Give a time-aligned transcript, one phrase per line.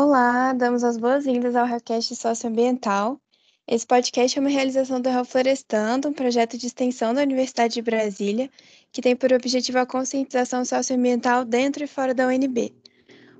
[0.00, 3.20] Olá, damos as boas-vindas ao Request Socioambiental.
[3.66, 8.48] Esse podcast é uma realização do Reflorestando, um projeto de extensão da Universidade de Brasília,
[8.92, 12.72] que tem por objetivo a conscientização socioambiental dentro e fora da UNB.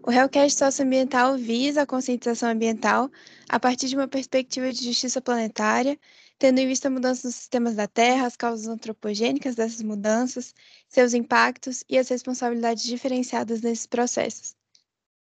[0.04, 3.08] O Hellcast Socioambiental visa a conscientização ambiental
[3.48, 5.96] a partir de uma perspectiva de justiça planetária,
[6.40, 10.52] tendo em vista mudanças nos sistemas da Terra, as causas antropogênicas dessas mudanças,
[10.88, 14.57] seus impactos e as responsabilidades diferenciadas nesses processos.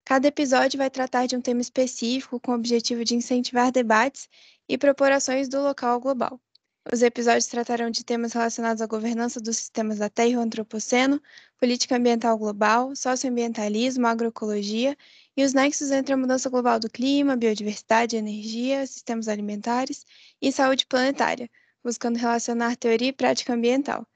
[0.05, 4.29] Cada episódio vai tratar de um tema específico com o objetivo de incentivar debates
[4.69, 6.41] e propor ações do local ao global.
[6.93, 11.21] Os episódios tratarão de temas relacionados à governança dos sistemas da Terra e o Antropoceno,
[11.59, 14.95] política ambiental global, socioambientalismo, agroecologia
[15.35, 20.05] e os nexos entre a mudança global do clima, biodiversidade, energia, sistemas alimentares
[20.41, 21.49] e saúde planetária,
[21.83, 24.07] buscando relacionar teoria e prática ambiental.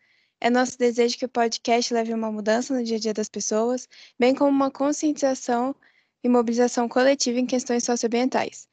[0.41, 3.89] É nosso desejo que o podcast leve uma mudança no dia a dia das pessoas,
[4.17, 5.75] bem como uma conscientização
[6.23, 8.69] e mobilização coletiva em questões socioambientais.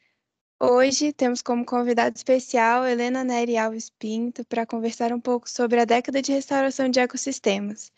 [0.60, 5.86] Hoje temos como convidado especial Helena Neri Alves Pinto para conversar um pouco sobre a
[5.86, 7.92] década de restauração de ecossistemas.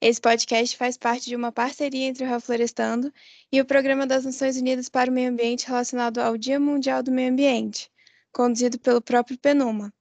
[0.00, 3.12] Esse podcast faz parte de uma parceria entre o Reflorestando
[3.52, 7.12] e o Programa das Nações Unidas para o Meio Ambiente relacionado ao Dia Mundial do
[7.12, 7.90] Meio Ambiente,
[8.32, 9.92] conduzido pelo próprio PNUMA.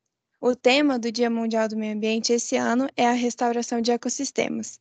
[0.42, 4.80] O tema do Dia Mundial do Meio Ambiente esse ano é a restauração de ecossistemas.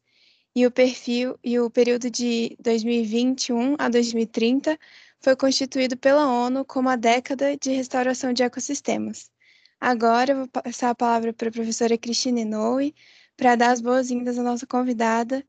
[0.55, 4.79] E o perfil e o período de 2021 a 2030
[5.21, 9.33] foi constituído pela ONU como a década de restauração de ecossistemas.
[9.81, 12.95] Agora eu vou passar a palavra para a professora Cristine Noe
[13.37, 15.45] para dar as boas-vindas à nossa convidada.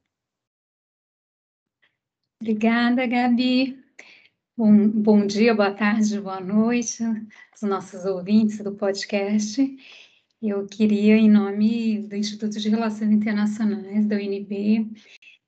[2.41, 3.88] Obrigada, Gabi.
[4.59, 9.65] Bom, bom dia, boa tarde, boa noite aos nossos ouvintes do podcast.
[10.41, 14.91] Eu queria, em nome do Instituto de Relações Internacionais, da UNB,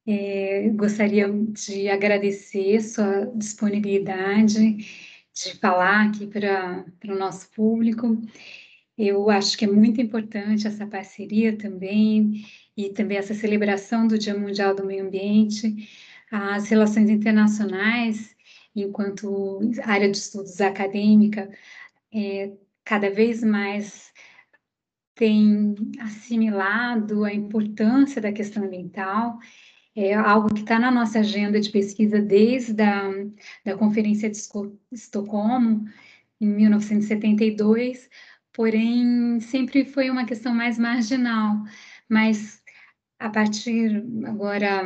[0.08, 8.18] é, gostaria de agradecer sua disponibilidade de falar aqui para o nosso público.
[8.98, 12.46] Eu acho que é muito importante essa parceria também,
[12.78, 15.86] e também essa celebração do Dia Mundial do Meio Ambiente.
[16.32, 18.31] As relações internacionais,
[18.76, 21.50] enquanto área de estudos acadêmica,
[22.14, 22.52] é,
[22.84, 24.12] cada vez mais
[25.16, 29.38] tem assimilado a importância da questão ambiental.
[29.96, 33.12] É algo que está na nossa agenda de pesquisa desde a
[33.66, 34.38] da Conferência de
[34.92, 35.86] Estocolmo,
[36.40, 38.10] em 1972,
[38.52, 41.64] porém sempre foi uma questão mais marginal,
[42.10, 42.64] mas
[43.20, 44.84] a partir agora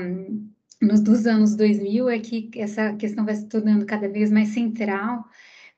[0.81, 5.25] nos dos anos 2000 é que essa questão vai se tornando cada vez mais central,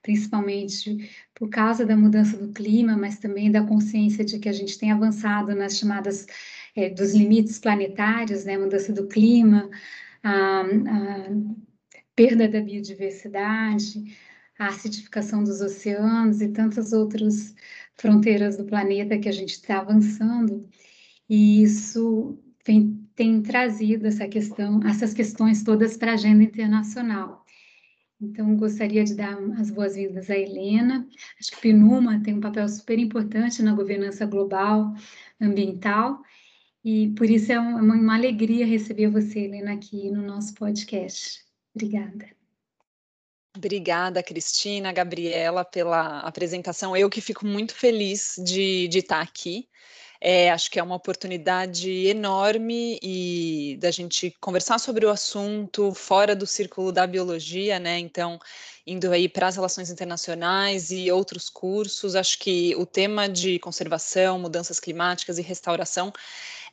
[0.01, 4.77] principalmente por causa da mudança do clima, mas também da consciência de que a gente
[4.77, 6.25] tem avançado nas chamadas
[6.75, 9.69] é, dos limites planetários, né, mudança do clima,
[10.23, 11.29] a, a
[12.15, 14.17] perda da biodiversidade,
[14.57, 17.55] a acidificação dos oceanos e tantas outras
[17.95, 20.67] fronteiras do planeta que a gente está avançando.
[21.29, 27.43] E isso vem, tem trazido essa questão, essas questões todas para a agenda internacional.
[28.21, 31.07] Então, gostaria de dar as boas-vindas à Helena.
[31.39, 34.93] Acho que PNUMA tem um papel super importante na governança global
[35.41, 36.21] ambiental
[36.85, 41.43] e por isso é uma, uma alegria receber você, Helena, aqui no nosso podcast.
[41.75, 42.27] Obrigada.
[43.55, 46.95] Obrigada, Cristina, Gabriela, pela apresentação.
[46.95, 49.67] Eu que fico muito feliz de, de estar aqui.
[50.19, 56.35] É, acho que é uma oportunidade enorme e da gente conversar sobre o assunto fora
[56.35, 57.99] do círculo da biologia, né?
[57.99, 58.39] Então,
[58.85, 64.39] indo aí para as relações internacionais e outros cursos, acho que o tema de conservação,
[64.39, 66.11] mudanças climáticas e restauração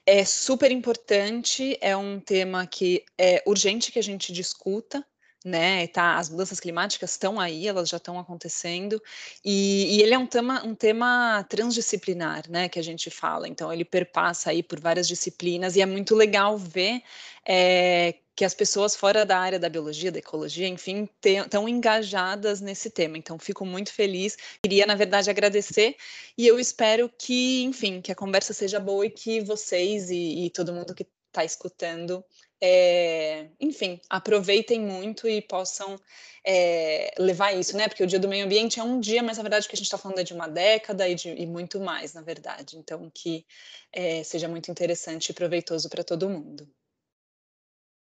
[0.06, 5.04] é super importante, é um tema que é urgente que a gente discuta,
[5.44, 5.86] né?
[5.88, 9.00] Tá, as mudanças climáticas estão aí, elas já estão acontecendo,
[9.44, 12.68] e, e, ele é um tema, um tema transdisciplinar, né?
[12.68, 13.46] Que a gente fala.
[13.46, 17.02] Então ele perpassa aí por várias disciplinas e é muito legal ver
[17.46, 22.90] é, que as pessoas fora da área da biologia, da ecologia, enfim, estão engajadas nesse
[22.90, 23.16] tema.
[23.16, 24.36] Então, fico muito feliz.
[24.62, 25.96] Queria, na verdade, agradecer
[26.36, 30.50] e eu espero que, enfim, que a conversa seja boa e que vocês e, e
[30.50, 32.24] todo mundo que está escutando,
[32.66, 36.00] é, enfim, aproveitem muito e possam
[36.42, 37.88] é, levar isso, né?
[37.88, 39.76] Porque o Dia do Meio Ambiente é um dia, mas na verdade o que a
[39.76, 42.78] gente está falando é de uma década e, de, e muito mais, na verdade.
[42.78, 43.44] Então, que
[43.92, 46.66] é, seja muito interessante e proveitoso para todo mundo.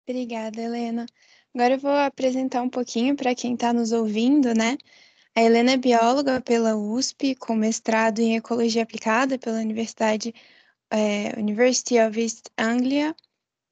[0.09, 1.07] Obrigada, Helena.
[1.53, 4.79] Agora eu vou apresentar um pouquinho para quem está nos ouvindo, né?
[5.35, 10.33] A Helena é bióloga pela USP, com mestrado em Ecologia Aplicada pela Universidade
[10.89, 13.13] é, University of East Anglia,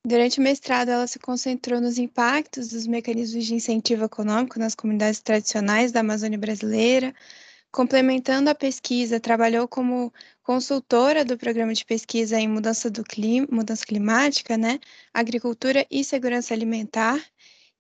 [0.07, 5.21] Durante o mestrado, ela se concentrou nos impactos dos mecanismos de incentivo econômico nas comunidades
[5.21, 7.15] tradicionais da Amazônia brasileira.
[7.73, 10.13] Complementando a pesquisa, trabalhou como
[10.43, 14.79] consultora do programa de pesquisa em mudança do clima, mudança climática, né,
[15.13, 17.19] agricultura e segurança alimentar,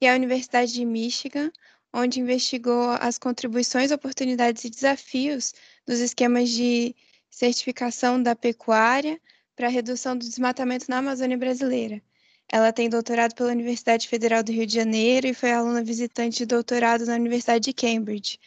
[0.00, 1.52] e a Universidade de Michigan,
[1.92, 5.52] onde investigou as contribuições, oportunidades e desafios
[5.86, 6.96] dos esquemas de
[7.30, 9.20] certificação da pecuária
[9.54, 12.02] para a redução do desmatamento na Amazônia brasileira.
[12.50, 16.46] Ela tem doutorado pela Universidade Federal do Rio de Janeiro e foi aluna visitante de
[16.46, 18.38] doutorado na Universidade de Cambridge.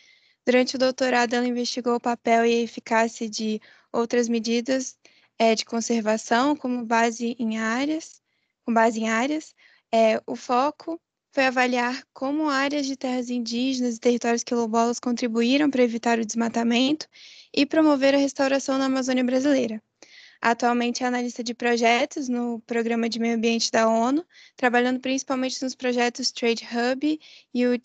[0.46, 3.60] Durante o doutorado, ela investigou o papel e a eficácia de
[3.92, 4.98] outras medidas
[5.38, 8.22] é, de conservação, como base em áreas,
[8.66, 9.54] com base em áreas.
[9.92, 11.00] É, o foco
[11.32, 17.08] foi avaliar como áreas de terras indígenas e territórios quilombolas contribuíram para evitar o desmatamento
[17.54, 19.82] e promover a restauração na Amazônia brasileira.
[20.42, 24.26] Atualmente é analista de projetos no Programa de Meio Ambiente da ONU,
[24.56, 27.20] trabalhando principalmente nos projetos Trade Hub
[27.54, 27.80] e o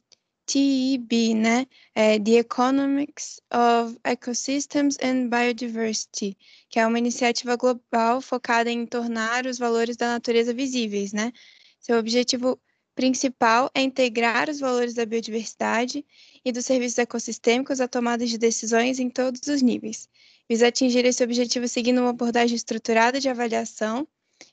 [0.47, 1.67] TEB, né?
[1.95, 6.37] É The Economics of Ecosystems and Biodiversity,
[6.69, 11.33] que é uma iniciativa global focada em tornar os valores da natureza visíveis, né?
[11.81, 12.61] Seu objetivo
[12.95, 16.05] principal é integrar os valores da biodiversidade
[16.45, 20.09] e dos serviços ecossistêmicos à tomada de decisões em todos os níveis,
[20.49, 24.07] visa atingir esse objetivo seguindo uma abordagem estruturada de avaliação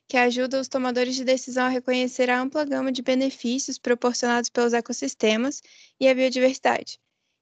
[0.07, 4.74] que ajuda os tomadores de decisão a reconhecer a ampla gama de benefícios proporcionados pelos
[4.74, 5.62] ecossistemas
[6.00, 7.00] e a biodiversidade.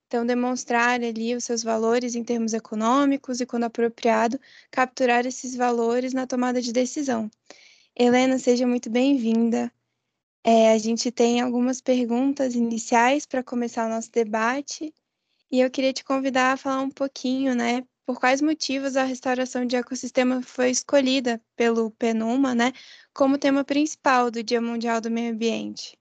[0.07, 4.39] Então, demonstrar ali os seus valores em termos econômicos e, quando apropriado,
[4.71, 7.29] capturar esses valores na tomada de decisão.
[7.93, 9.71] Helena, seja muito bem-vinda.
[10.43, 14.93] É, a gente tem algumas perguntas iniciais para começar o nosso debate
[15.51, 19.65] e eu queria te convidar a falar um pouquinho, né, por quais motivos a restauração
[19.65, 22.71] de ecossistema foi escolhida pelo PNUMA, né,
[23.13, 25.99] como tema principal do Dia Mundial do Meio Ambiente.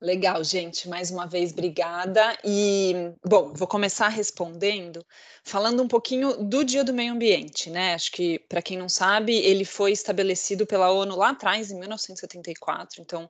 [0.00, 0.88] Legal, gente.
[0.88, 2.38] Mais uma vez, obrigada.
[2.44, 5.04] E, bom, vou começar respondendo,
[5.44, 7.92] falando um pouquinho do Dia do Meio Ambiente, né?
[7.94, 13.02] Acho que, para quem não sabe, ele foi estabelecido pela ONU lá atrás, em 1974,
[13.02, 13.28] então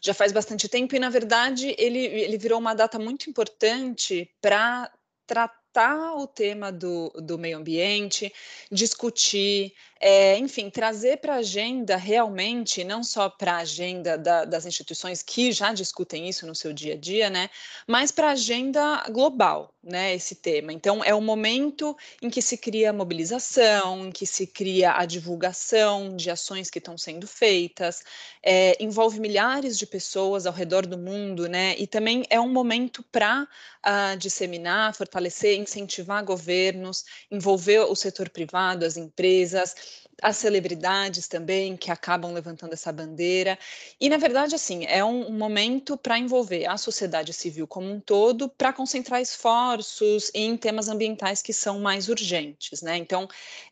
[0.00, 4.92] já faz bastante tempo, e, na verdade, ele, ele virou uma data muito importante para
[5.26, 8.32] tratar tratar o tema do, do meio ambiente,
[8.70, 9.72] discutir,
[10.04, 15.22] é, enfim, trazer para a agenda realmente, não só para a agenda da, das instituições
[15.22, 17.48] que já discutem isso no seu dia a dia, né,
[17.86, 20.72] mas para a agenda global, né, esse tema.
[20.72, 25.06] Então, é o momento em que se cria a mobilização, em que se cria a
[25.06, 28.02] divulgação de ações que estão sendo feitas,
[28.42, 33.04] é, envolve milhares de pessoas ao redor do mundo, né, e também é um momento
[33.12, 33.46] para uh,
[33.84, 39.91] ah, disseminar, fortalecer, incentivar governos, envolver o setor privado, as empresas,
[40.22, 43.58] as celebridades também que acabam levantando essa bandeira.
[44.00, 48.48] E, na verdade, assim, é um, momento para envolver a sociedade civil como um todo,
[48.48, 52.96] para concentrar esforços em temas ambientais que são mais urgentes, né?
[52.96, 53.28] Então,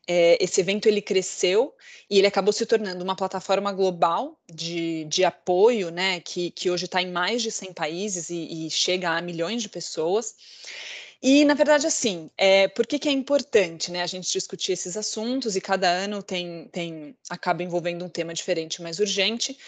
[0.08, 1.72] é, esse evento ele cresceu
[2.08, 6.20] e ele acabou se tornando uma plataforma global de, de apoio, né?
[6.20, 9.68] Que, que hoje está em mais de 100 países e, e chega a milhões de
[9.68, 10.34] pessoas.
[11.22, 14.96] E, na verdade, assim, é, por que, que é importante né, a gente discutir esses
[14.96, 19.58] assuntos e cada ano tem, tem acaba envolvendo um tema diferente, mais urgente,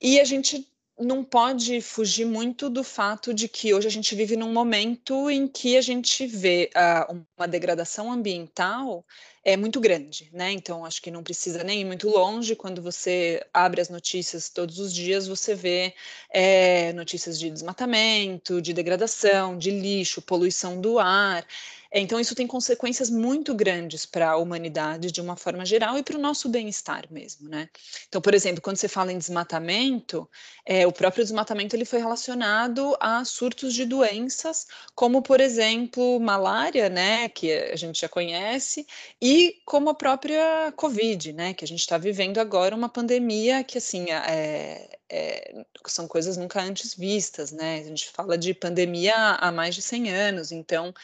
[0.00, 0.66] e a gente
[0.98, 5.46] não pode fugir muito do fato de que hoje a gente vive num momento em
[5.48, 9.04] que a gente vê uh, uma degradação ambiental
[9.44, 10.52] é muito grande, né?
[10.52, 12.54] Então acho que não precisa nem ir muito longe.
[12.54, 15.94] Quando você abre as notícias todos os dias, você vê
[16.30, 21.46] é, notícias de desmatamento, de degradação, de lixo, poluição do ar.
[21.92, 26.16] Então, isso tem consequências muito grandes para a humanidade de uma forma geral e para
[26.16, 27.68] o nosso bem-estar mesmo, né?
[28.08, 30.28] Então, por exemplo, quando você fala em desmatamento,
[30.64, 36.88] é, o próprio desmatamento ele foi relacionado a surtos de doenças, como, por exemplo, malária,
[36.88, 38.86] né, que a gente já conhece,
[39.20, 43.78] e como a própria Covid, né, que a gente está vivendo agora uma pandemia que,
[43.78, 47.80] assim, é, é, são coisas nunca antes vistas, né?
[47.80, 50.94] A gente fala de pandemia há mais de 100 anos, então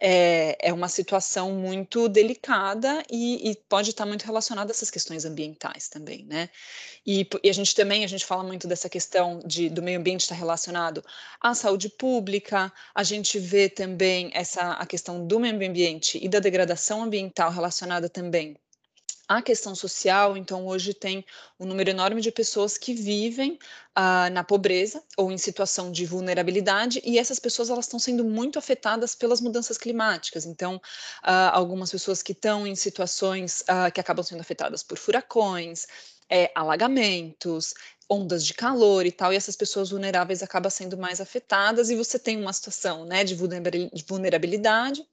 [0.00, 5.26] é, é uma situação muito delicada e, e, pode estar muito relacionada a essas questões
[5.26, 6.48] ambientais também, né?
[7.06, 10.22] E, e, a gente também, a gente fala muito dessa questão de, do meio ambiente
[10.22, 11.04] estar relacionado
[11.40, 16.38] à saúde pública, a gente vê também essa, a questão do meio ambiente e da
[16.38, 18.56] degradação ambiental relacionada também
[19.30, 21.24] a questão social, então hoje tem
[21.58, 23.60] um número enorme de pessoas que vivem
[23.94, 28.58] ah, na pobreza ou em situação de vulnerabilidade e essas pessoas elas estão sendo muito
[28.58, 30.44] afetadas pelas mudanças climáticas.
[30.44, 30.82] Então,
[31.22, 35.86] ah, algumas pessoas que estão em situações ah, que acabam sendo afetadas por furacões,
[36.28, 37.72] é, alagamentos,
[38.10, 42.18] ondas de calor e tal, e essas pessoas vulneráveis acabam sendo mais afetadas, e você
[42.18, 45.06] tem uma situação né, de vulnerabilidade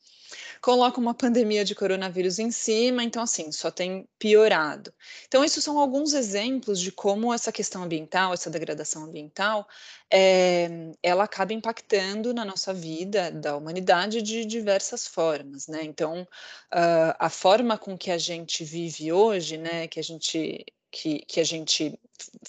[0.61, 4.93] coloca uma pandemia de coronavírus em cima, então assim, só tem piorado.
[5.27, 9.67] Então, esses são alguns exemplos de como essa questão ambiental, essa degradação ambiental,
[10.11, 10.69] é,
[11.03, 15.83] ela acaba impactando na nossa vida da humanidade de diversas formas, né?
[15.83, 21.20] Então, uh, a forma com que a gente vive hoje, né, que a gente que,
[21.27, 22.00] que a gente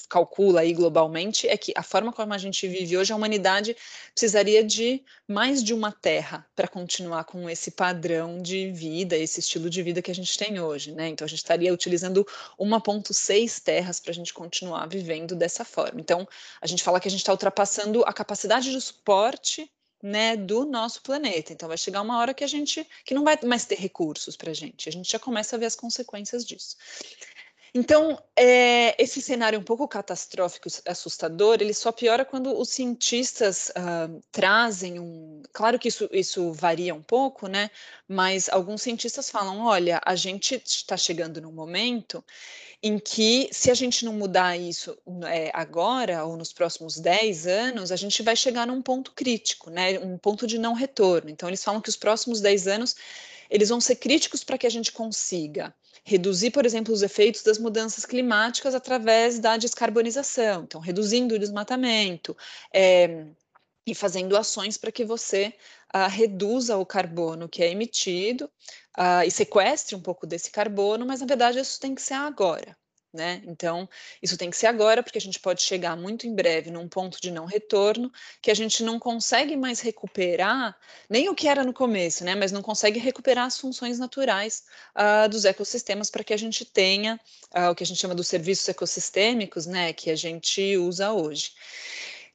[0.08, 3.76] calcula aí globalmente é que a forma como a gente vive hoje, a humanidade
[4.12, 9.68] precisaria de mais de uma terra para continuar com esse padrão de vida, esse estilo
[9.68, 11.08] de vida que a gente tem hoje, né?
[11.08, 12.26] Então a gente estaria utilizando
[12.58, 16.00] 1,6 terras para a gente continuar vivendo dessa forma.
[16.00, 16.26] Então
[16.60, 19.70] a gente fala que a gente está ultrapassando a capacidade de suporte
[20.02, 21.52] né, do nosso planeta.
[21.52, 24.50] Então vai chegar uma hora que a gente que não vai mais ter recursos para
[24.50, 24.88] a gente.
[24.88, 26.76] A gente já começa a ver as consequências disso.
[27.80, 34.20] Então, é, esse cenário um pouco catastrófico, assustador, ele só piora quando os cientistas uh,
[34.32, 35.44] trazem um.
[35.52, 37.70] Claro que isso, isso varia um pouco, né?
[38.08, 42.24] Mas alguns cientistas falam: olha, a gente está chegando num momento
[42.82, 47.92] em que, se a gente não mudar isso é, agora ou nos próximos 10 anos,
[47.92, 50.00] a gente vai chegar num ponto crítico, né?
[50.00, 51.30] Um ponto de não retorno.
[51.30, 52.96] Então, eles falam que os próximos 10 anos
[53.48, 55.72] eles vão ser críticos para que a gente consiga
[56.08, 62.34] reduzir, por exemplo, os efeitos das mudanças climáticas através da descarbonização, então reduzindo o desmatamento
[62.72, 63.26] é,
[63.86, 65.54] e fazendo ações para que você
[65.94, 68.50] uh, reduza o carbono que é emitido
[68.98, 72.74] uh, e sequestre um pouco desse carbono, mas na verdade isso tem que ser agora.
[73.10, 73.42] Né?
[73.46, 73.88] Então,
[74.22, 77.18] isso tem que ser agora, porque a gente pode chegar muito em breve num ponto
[77.18, 78.12] de não retorno,
[78.42, 80.76] que a gente não consegue mais recuperar
[81.08, 82.34] nem o que era no começo, né?
[82.34, 87.18] Mas não consegue recuperar as funções naturais uh, dos ecossistemas para que a gente tenha
[87.56, 89.94] uh, o que a gente chama dos serviços ecossistêmicos, né?
[89.94, 91.52] Que a gente usa hoje.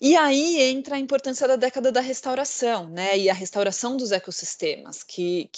[0.05, 3.17] E aí entra a importância da década da restauração, né?
[3.17, 5.49] E a restauração dos ecossistemas, que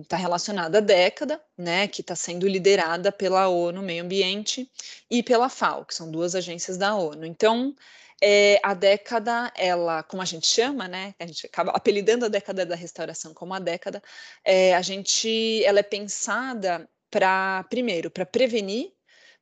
[0.00, 1.86] está relacionada à década, né?
[1.86, 4.72] Que está sendo liderada pela ONU Meio Ambiente
[5.10, 7.26] e pela FAO, que são duas agências da ONU.
[7.26, 7.74] Então,
[8.22, 11.14] é, a década, ela, como a gente chama, né?
[11.18, 14.02] A gente acaba apelidando a década da restauração como a década.
[14.42, 18.94] É, a gente, ela é pensada para, primeiro, para prevenir,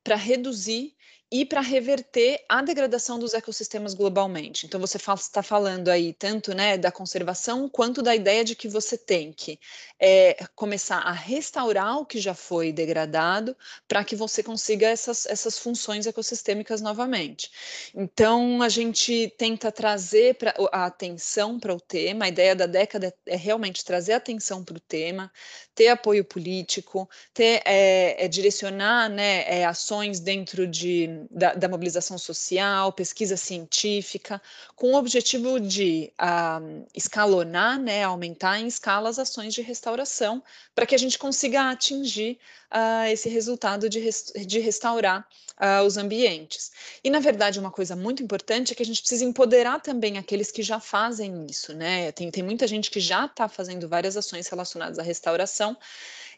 [0.02, 0.95] para reduzir
[1.30, 4.64] e para reverter a degradação dos ecossistemas globalmente.
[4.64, 8.96] Então você está falando aí tanto né, da conservação quanto da ideia de que você
[8.96, 9.58] tem que
[9.98, 13.56] é, começar a restaurar o que já foi degradado
[13.88, 17.50] para que você consiga essas, essas funções ecossistêmicas novamente.
[17.94, 23.08] Então a gente tenta trazer pra, a atenção para o tema, a ideia da década
[23.26, 25.32] é, é realmente trazer atenção para o tema,
[25.74, 32.18] ter apoio político, ter, é, é direcionar né, é, ações dentro de da, da, mobilização
[32.18, 34.40] social, pesquisa científica,
[34.74, 40.42] com o objetivo de uh, escalonar, né, aumentar em escala as ações de restauração,
[40.74, 42.38] para que a gente consiga atingir
[42.72, 44.00] uh, esse resultado de,
[44.46, 45.26] de restaurar
[45.60, 46.72] uh, os ambientes.
[47.02, 50.50] E, na verdade, uma coisa muito importante é que a gente precisa empoderar também aqueles
[50.50, 52.12] que já fazem isso, né?
[52.12, 55.76] Tem, tem muita gente que já está fazendo várias ações relacionadas à restauração,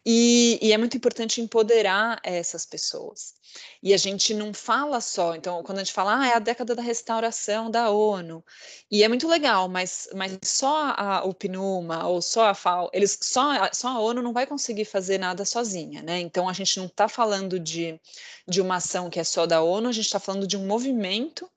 [0.05, 3.35] e, e, é muito importante empoderar essas pessoas.
[3.83, 6.75] E a gente não fala só, então, quando a gente fala, ah, é a década
[6.75, 8.45] da restauração da ONU,
[8.91, 13.19] e é muito legal, mas, mas só a, o PNUMA ou só a FAO, eles,
[13.21, 16.21] só, só a ONU não vai conseguir fazer nada sozinha, né?
[16.21, 17.99] Então, a gente não está falando de,
[18.47, 21.51] de uma ação que é só da ONU, a gente está falando de um movimento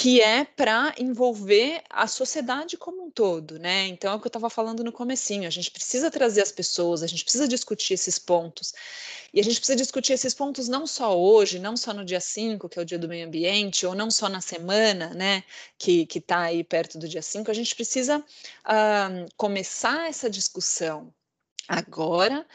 [0.00, 3.88] que é para envolver a sociedade como um todo, né?
[3.88, 7.02] Então é o que eu estava falando no comecinho, a gente precisa trazer as pessoas,
[7.02, 8.72] a gente precisa discutir esses pontos.
[9.34, 12.68] E a gente precisa discutir esses pontos não só hoje, não só no dia 5,
[12.68, 15.42] que é o dia do meio ambiente, ou não só na semana, né,
[15.76, 21.12] que está aí perto do dia 5, a gente precisa uh, começar essa discussão
[21.66, 22.46] agora,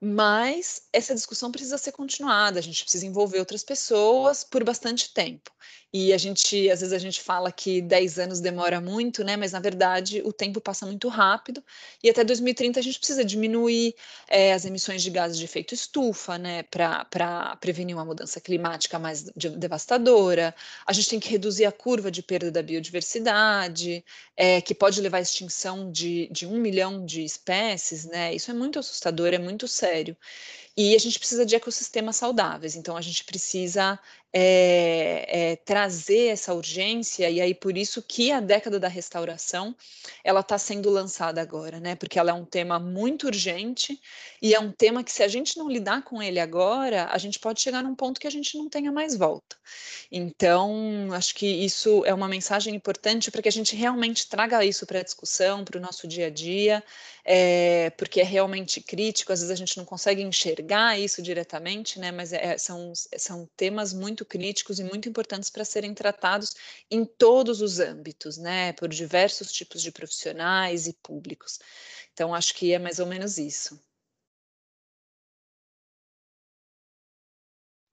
[0.00, 5.50] mas essa discussão precisa ser continuada, a gente precisa envolver outras pessoas por bastante tempo.
[5.92, 9.36] E a gente, às vezes a gente fala que 10 anos demora muito, né?
[9.36, 11.64] Mas na verdade o tempo passa muito rápido
[12.02, 13.94] e até 2030 a gente precisa diminuir
[14.28, 16.62] é, as emissões de gases de efeito estufa, né?
[16.64, 19.22] Para prevenir uma mudança climática mais
[19.56, 20.54] devastadora.
[20.86, 24.04] A gente tem que reduzir a curva de perda da biodiversidade,
[24.36, 28.34] é, que pode levar à extinção de, de um milhão de espécies, né?
[28.34, 29.87] Isso é muito assustador, é muito sério.
[30.76, 33.98] E a gente precisa de ecossistemas saudáveis, então a gente precisa
[34.32, 39.74] é, é, trazer essa urgência, e aí por isso que a década da restauração
[40.22, 41.94] ela está sendo lançada agora, né?
[41.94, 43.98] Porque ela é um tema muito urgente
[44.42, 47.38] e é um tema que, se a gente não lidar com ele agora, a gente
[47.38, 49.56] pode chegar num ponto que a gente não tenha mais volta.
[50.10, 54.86] Então, acho que isso é uma mensagem importante para que a gente realmente traga isso
[54.86, 56.82] para a discussão, para o nosso dia a dia,
[57.24, 62.10] é, porque é realmente crítico, às vezes a gente não consegue enxergar isso diretamente, né?
[62.10, 66.54] Mas é, são, são temas muito críticos e muito importantes para serem tratados
[66.90, 68.72] em todos os âmbitos, né?
[68.74, 71.58] Por diversos tipos de profissionais e públicos.
[72.12, 73.80] Então, acho que é mais ou menos isso.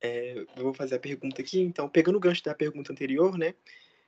[0.02, 3.56] É, eu vou fazer a pergunta aqui, então, pegando o gancho da pergunta anterior, né?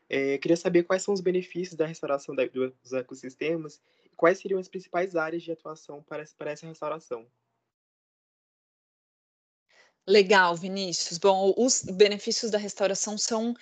[0.09, 4.59] É, queria saber quais são os benefícios da restauração da, dos ecossistemas e quais seriam
[4.59, 7.27] as principais áreas de atuação para, para essa restauração.
[10.07, 11.17] Legal, Vinícius.
[11.17, 13.53] Bom, os benefícios da restauração são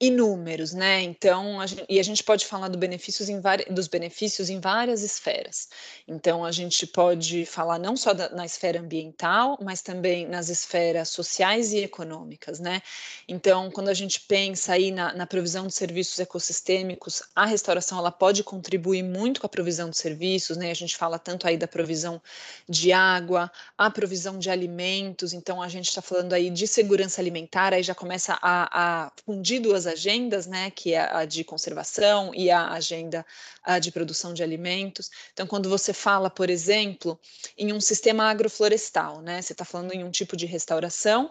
[0.00, 1.02] inúmeros, né?
[1.02, 3.38] Então, a gente, e a gente pode falar do benefícios em
[3.70, 5.68] dos benefícios em várias esferas.
[6.08, 11.10] Então, a gente pode falar não só da, na esfera ambiental, mas também nas esferas
[11.10, 12.80] sociais e econômicas, né?
[13.28, 18.10] Então, quando a gente pensa aí na, na provisão de serviços ecossistêmicos, a restauração ela
[18.10, 20.70] pode contribuir muito com a provisão de serviços, né?
[20.70, 22.22] A gente fala tanto aí da provisão
[22.66, 25.34] de água, a provisão de alimentos.
[25.34, 29.60] Então, a gente está falando aí de segurança alimentar, aí já começa a, a fundir
[29.60, 33.24] duas agendas, né, que é a de conservação e a agenda
[33.62, 35.10] a de produção de alimentos.
[35.32, 37.18] Então, quando você fala, por exemplo,
[37.56, 41.30] em um sistema agroflorestal, né, você está falando em um tipo de restauração,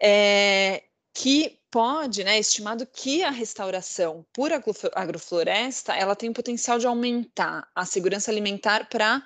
[0.00, 0.82] é,
[1.16, 7.66] que pode, né, estimado que a restauração por agrofloresta, ela tem o potencial de aumentar
[7.74, 9.22] a segurança alimentar para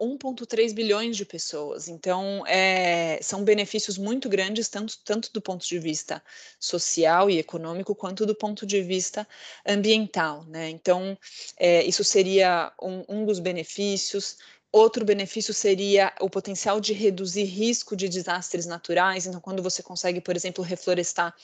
[0.00, 1.86] uh, 1,3 bilhões de pessoas.
[1.86, 6.20] Então, é, são benefícios muito grandes, tanto, tanto do ponto de vista
[6.58, 9.26] social e econômico, quanto do ponto de vista
[9.64, 10.70] ambiental, né?
[10.70, 11.16] Então,
[11.56, 14.38] é, isso seria um, um dos benefícios.
[14.72, 19.26] Outro benefício seria o potencial de reduzir risco de desastres naturais.
[19.26, 21.34] Então, quando você consegue, por exemplo, reflorestar,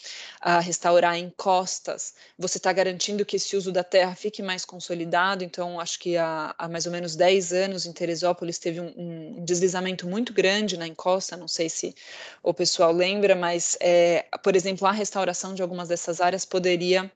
[0.45, 5.43] uh, restaurar encostas, você está garantindo que esse uso da terra fique mais consolidado.
[5.43, 9.45] Então, acho que há, há mais ou menos 10 anos em Teresópolis teve um, um,
[9.45, 11.37] deslizamento muito grande na encosta.
[11.37, 11.97] Não sei se
[12.45, 17.11] o pessoal lembra, mas, é, por exemplo, a restauração de algumas dessas áreas poderia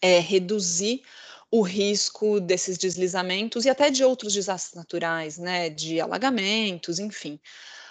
[0.00, 1.02] é, reduzir
[1.50, 7.40] o risco desses deslizamentos e até de outros desastres naturais, né, de alagamentos, enfim.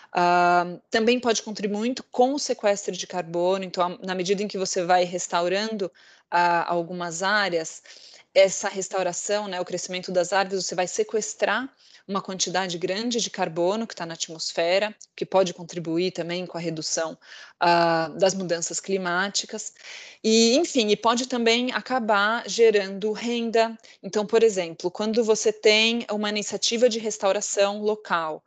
[0.09, 4.57] Uh, também pode contribuir muito com o sequestro de carbono, então, na medida em que
[4.57, 7.83] você vai restaurando uh, algumas áreas,
[8.33, 11.69] essa restauração, né, o crescimento das árvores, você vai sequestrar
[12.07, 16.61] uma quantidade grande de carbono que está na atmosfera, que pode contribuir também com a
[16.61, 17.17] redução
[17.61, 19.73] uh, das mudanças climáticas,
[20.23, 23.77] e enfim, e pode também acabar gerando renda.
[24.01, 28.43] Então, por exemplo, quando você tem uma iniciativa de restauração local,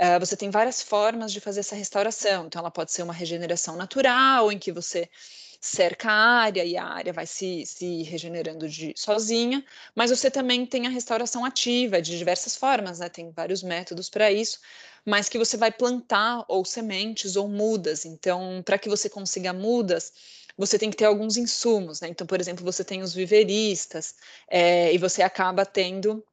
[0.00, 2.46] Uh, você tem várias formas de fazer essa restauração.
[2.46, 5.06] Então, ela pode ser uma regeneração natural, em que você
[5.62, 10.66] cerca a área e a área vai se, se regenerando de, sozinha, mas você também
[10.66, 13.08] tem a restauração ativa de diversas formas, né?
[13.08, 14.58] Tem vários métodos para isso,
[15.06, 18.04] mas que você vai plantar ou sementes ou mudas.
[18.04, 20.12] Então, para que você consiga mudas,
[20.58, 22.08] você tem que ter alguns insumos, né?
[22.08, 24.16] Então, por exemplo, você tem os viveristas
[24.48, 26.24] é, e você acaba tendo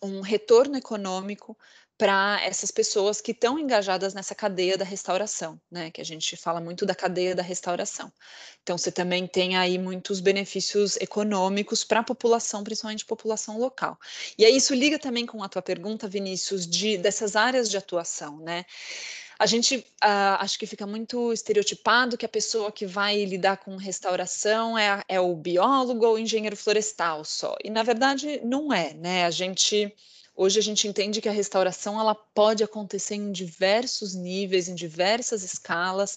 [0.00, 1.58] um retorno econômico
[1.98, 5.90] para essas pessoas que estão engajadas nessa cadeia da restauração, né?
[5.90, 8.12] Que a gente fala muito da cadeia da restauração.
[8.62, 13.98] Então, você também tem aí muitos benefícios econômicos para a população, principalmente população local.
[14.38, 18.38] E aí isso liga também com a tua pergunta, Vinícius, de dessas áreas de atuação,
[18.38, 18.64] né?
[19.36, 23.76] A gente uh, acho que fica muito estereotipado que a pessoa que vai lidar com
[23.76, 27.56] restauração é, é o biólogo ou engenheiro florestal só.
[27.62, 29.24] E na verdade não é, né?
[29.24, 29.94] A gente
[30.40, 35.42] Hoje a gente entende que a restauração ela pode acontecer em diversos níveis, em diversas
[35.42, 36.16] escalas,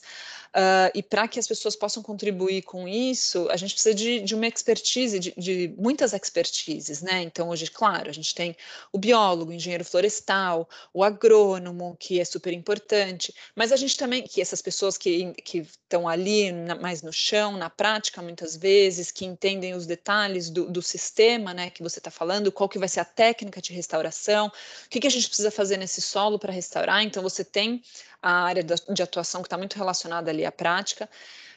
[0.55, 4.35] uh, e para que as pessoas possam contribuir com isso, a gente precisa de, de
[4.35, 7.23] uma expertise, de, de, muitas expertises, né?
[7.23, 8.55] Então, hoje, claro, a gente tem
[8.93, 14.21] o biólogo, o engenheiro florestal, o agrônomo, que é super importante, mas a gente também,
[14.21, 19.25] que essas pessoas que estão ali na, mais no chão, na prática, muitas vezes, que
[19.25, 22.99] entendem os detalhes do, do sistema, né, que você está falando, qual que vai ser
[22.99, 26.53] a técnica de restauração, restauração, o que, que a gente precisa fazer nesse solo para
[26.53, 27.01] restaurar.
[27.03, 27.81] Então, você tem
[28.21, 31.09] a área de atuação que está muito relacionada ali à prática,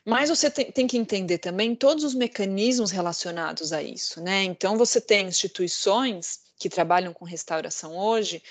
[0.05, 4.45] mas você tem, tem, que entender também todos os mecanismos relacionados a isso, né?
[4.45, 8.43] Então, você tem instituições que trabalham com restauração hoje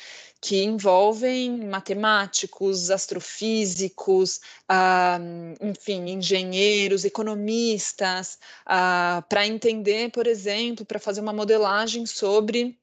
[0.42, 5.18] que envolvem matemáticos, astrofísicos, ah,
[5.62, 12.78] enfim, engenheiros, economistas, ah, para entender, por exemplo, para fazer uma modelagem sobre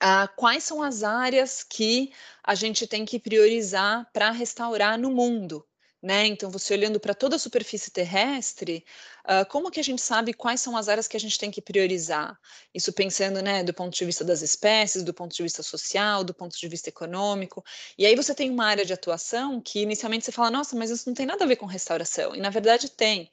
[0.00, 5.66] ah, quais são as áreas que a gente tem que priorizar para restaurar no mundo.
[6.02, 6.26] Né?
[6.26, 8.84] Então, você olhando para toda a superfície terrestre,
[9.24, 11.62] Uh, como que a gente sabe quais são as áreas que a gente tem que
[11.62, 12.36] priorizar?
[12.74, 16.34] Isso pensando, né, do ponto de vista das espécies, do ponto de vista social, do
[16.34, 17.64] ponto de vista econômico.
[17.96, 21.08] E aí você tem uma área de atuação que inicialmente você fala, nossa, mas isso
[21.08, 22.34] não tem nada a ver com restauração.
[22.34, 23.30] E na verdade tem.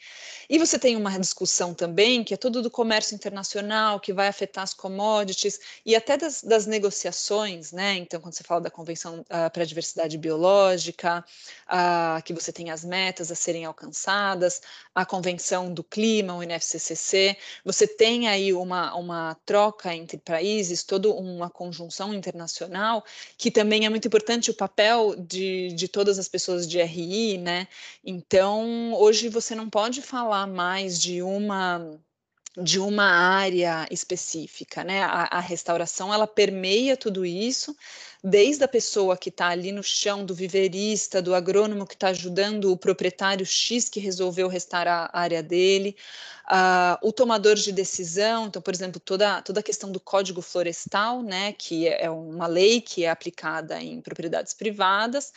[0.49, 4.63] E você tem uma discussão também que é todo do comércio internacional, que vai afetar
[4.63, 7.95] as commodities e até das, das negociações, né?
[7.97, 11.23] Então, quando você fala da Convenção uh, para a Diversidade Biológica,
[11.67, 14.61] uh, que você tem as metas a serem alcançadas,
[14.93, 21.09] a Convenção do Clima, o NFCCC, você tem aí uma, uma troca entre países, toda
[21.09, 23.03] uma conjunção internacional,
[23.37, 27.67] que também é muito importante o papel de, de todas as pessoas de RI, né?
[28.03, 31.97] Então, hoje você não pode falar mais de uma
[32.61, 35.03] de uma área específica, né?
[35.03, 37.73] A, a, restauração ela permeia tudo isso,
[38.23, 42.71] desde a pessoa que está ali no chão, do viverista, do agrônomo que está ajudando
[42.71, 45.95] o proprietário X que resolveu restaurar a área dele,
[46.49, 51.21] uh, o tomador de decisão, então, por exemplo, toda, toda a questão do código florestal,
[51.21, 51.53] né?
[51.53, 55.31] Que é uma lei que é aplicada em propriedades privadas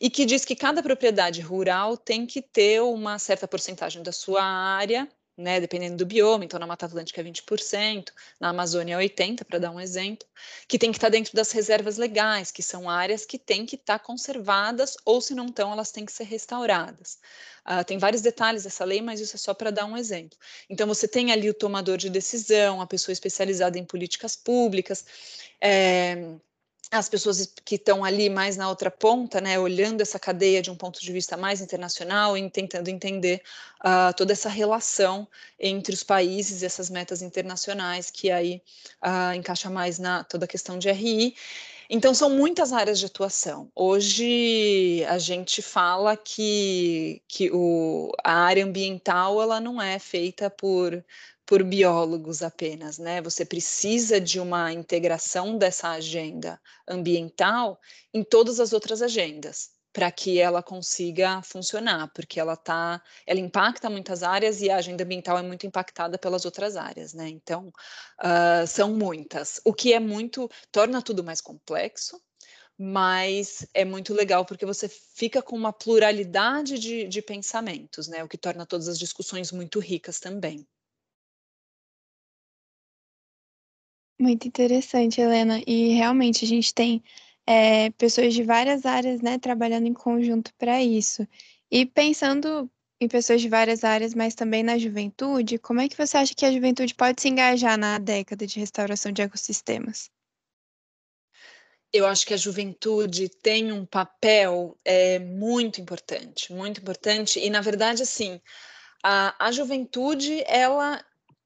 [0.00, 4.42] e que diz que cada propriedade rural tem que ter uma certa porcentagem da sua
[4.42, 9.44] área né, dependendo do bioma, então na Mata Atlântica é 20%, na Amazônia é 80%,
[9.44, 10.26] para dar um exemplo,
[10.66, 13.76] que tem que estar tá dentro das reservas legais, que são áreas que têm que
[13.76, 17.18] estar tá conservadas, ou se não estão, elas têm que ser restauradas.
[17.66, 20.38] Uh, tem vários detalhes dessa lei, mas isso é só para dar um exemplo.
[20.70, 25.04] Então, você tem ali o tomador de decisão, a pessoa especializada em políticas públicas,
[25.60, 26.36] é,
[26.90, 30.76] as pessoas que estão ali mais na outra ponta, né, olhando essa cadeia de um
[30.76, 33.42] ponto de vista mais internacional e tentando entender
[33.80, 35.26] uh, toda essa relação
[35.58, 38.62] entre os países e essas metas internacionais, que aí
[39.04, 41.34] uh, encaixa mais na toda a questão de RI.
[41.88, 43.70] Então, são muitas áreas de atuação.
[43.74, 51.04] Hoje, a gente fala que, que o, a área ambiental ela não é feita por
[51.46, 53.22] por biólogos apenas, né?
[53.22, 57.80] Você precisa de uma integração dessa agenda ambiental
[58.12, 63.88] em todas as outras agendas para que ela consiga funcionar, porque ela tá, ela impacta
[63.88, 67.28] muitas áreas e a agenda ambiental é muito impactada pelas outras áreas, né?
[67.28, 67.72] Então,
[68.20, 72.20] uh, são muitas, o que é muito torna tudo mais complexo,
[72.78, 78.22] mas é muito legal porque você fica com uma pluralidade de, de pensamentos, né?
[78.22, 80.66] O que torna todas as discussões muito ricas também.
[84.18, 85.60] Muito interessante, Helena.
[85.66, 87.02] E realmente a gente tem
[87.46, 91.26] é, pessoas de várias áreas, né, trabalhando em conjunto para isso.
[91.70, 96.16] E pensando em pessoas de várias áreas, mas também na juventude, como é que você
[96.16, 100.10] acha que a juventude pode se engajar na década de restauração de ecossistemas?
[101.92, 107.38] Eu acho que a juventude tem um papel é, muito importante, muito importante.
[107.38, 108.40] E, na verdade, assim,
[109.02, 111.04] a, a juventude, ela,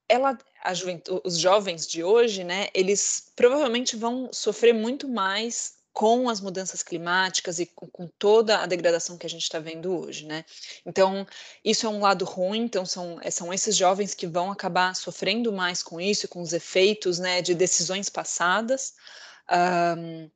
[0.09, 0.39] ela
[1.25, 7.59] os jovens de hoje, né, eles provavelmente vão sofrer muito mais com as mudanças climáticas
[7.59, 10.45] e com, toda a degradação que a gente está vendo hoje, né?
[10.87, 11.27] Então,
[11.65, 15.53] isso é um lado ruim, então são, é, são esses jovens que vão acabar sofrendo
[15.53, 18.95] mais com isso, com os efeitos, né, de decisões passadas.
[19.99, 20.31] Um,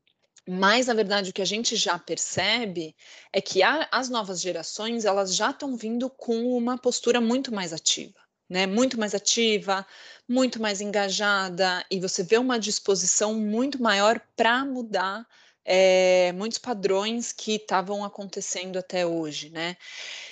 [0.46, 2.94] mas, na verdade, o que a gente já percebe
[3.32, 7.72] é que a, as novas gerações, elas já estão vindo com uma postura muito mais
[7.72, 9.86] ativa né, muito mais ativa,
[10.28, 15.26] muito mais engajada, e você vê uma disposição muito maior para mudar
[15.64, 19.76] é, muitos padrões que estavam acontecendo até hoje, né?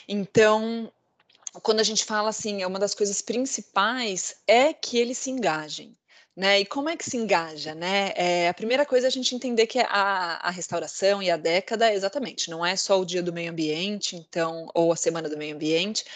[0.06, 0.92] Então,
[1.62, 5.96] quando a gente fala assim, é uma das coisas principais é que eles se engajem.
[6.34, 6.60] Né?
[6.60, 7.74] E como é que se engaja?
[7.74, 8.10] Né?
[8.16, 11.92] É, a primeira coisa é a gente entender que a, a restauração e a década,
[11.92, 15.54] exatamente, não é só o dia do meio ambiente, então, ou a semana do meio
[15.54, 16.06] ambiente,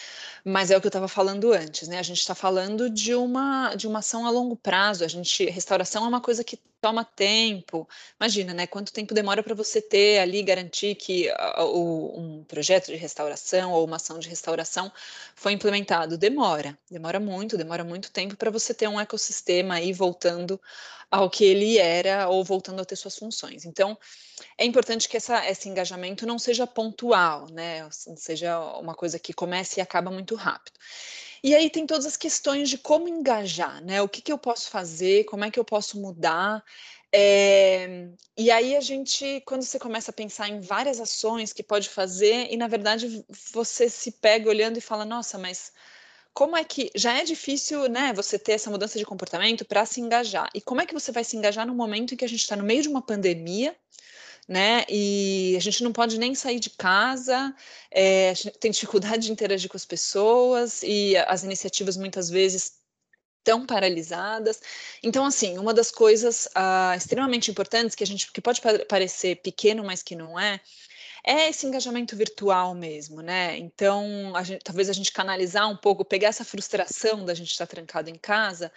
[0.48, 1.98] mas é o que eu estava falando antes, né?
[1.98, 5.02] A gente está falando de uma de uma ação a longo prazo.
[5.04, 7.88] A gente restauração é uma coisa que toma tempo.
[8.20, 8.64] Imagina, né?
[8.64, 13.72] Quanto tempo demora para você ter ali garantir que uh, o, um projeto de restauração
[13.72, 14.92] ou uma ação de restauração
[15.34, 16.16] foi implementado?
[16.16, 20.60] Demora, demora muito, demora muito tempo para você ter um ecossistema aí voltando
[21.10, 23.64] ao que ele era ou voltando a ter suas funções.
[23.64, 23.98] Então,
[24.58, 27.88] é importante que essa, esse engajamento não seja pontual, né?
[27.90, 30.78] Seja uma coisa que comece e acaba muito rápido.
[31.42, 34.02] E aí tem todas as questões de como engajar, né?
[34.02, 36.64] O que, que eu posso fazer, como é que eu posso mudar.
[37.12, 41.88] É, e aí a gente, quando você começa a pensar em várias ações que pode
[41.88, 45.72] fazer, e na verdade você se pega olhando e fala, nossa, mas
[46.34, 50.00] como é que já é difícil, né, você ter essa mudança de comportamento para se
[50.00, 50.50] engajar?
[50.54, 52.56] E como é que você vai se engajar no momento em que a gente está
[52.56, 53.74] no meio de uma pandemia?
[54.48, 54.84] Né?
[54.88, 57.52] E a gente não pode nem sair de casa,
[57.90, 62.74] é, tem dificuldade de interagir com as pessoas e as iniciativas muitas vezes
[63.46, 64.60] estão paralisadas.
[65.02, 69.84] Então, assim, uma das coisas uh, extremamente importantes que a gente que pode parecer pequeno,
[69.84, 70.60] mas que não é,
[71.26, 73.58] é esse engajamento virtual mesmo, né?
[73.58, 77.66] Então, a gente, talvez a gente canalizar um pouco, pegar essa frustração da gente estar
[77.66, 78.72] trancado em casa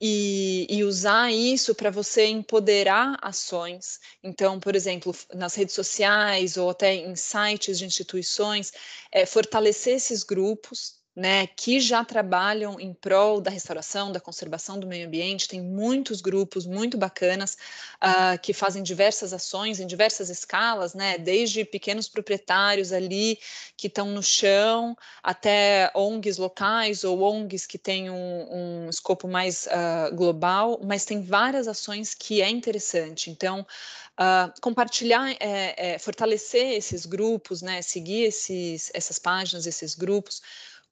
[0.00, 4.00] e, e usar isso para você empoderar ações.
[4.20, 8.72] Então, por exemplo, nas redes sociais ou até em sites de instituições,
[9.12, 14.86] é, fortalecer esses grupos, né, que já trabalham em prol da restauração, da conservação do
[14.86, 15.46] meio ambiente.
[15.46, 17.56] Tem muitos grupos muito bacanas
[18.02, 23.38] uh, que fazem diversas ações em diversas escalas, né, desde pequenos proprietários ali
[23.76, 29.66] que estão no chão, até ONGs locais ou ONGs que têm um, um escopo mais
[29.66, 33.30] uh, global, mas tem várias ações que é interessante.
[33.30, 33.66] Então,
[34.12, 40.42] Uh, compartilhar, é, é, fortalecer esses grupos, né, seguir esses, essas páginas, esses grupos,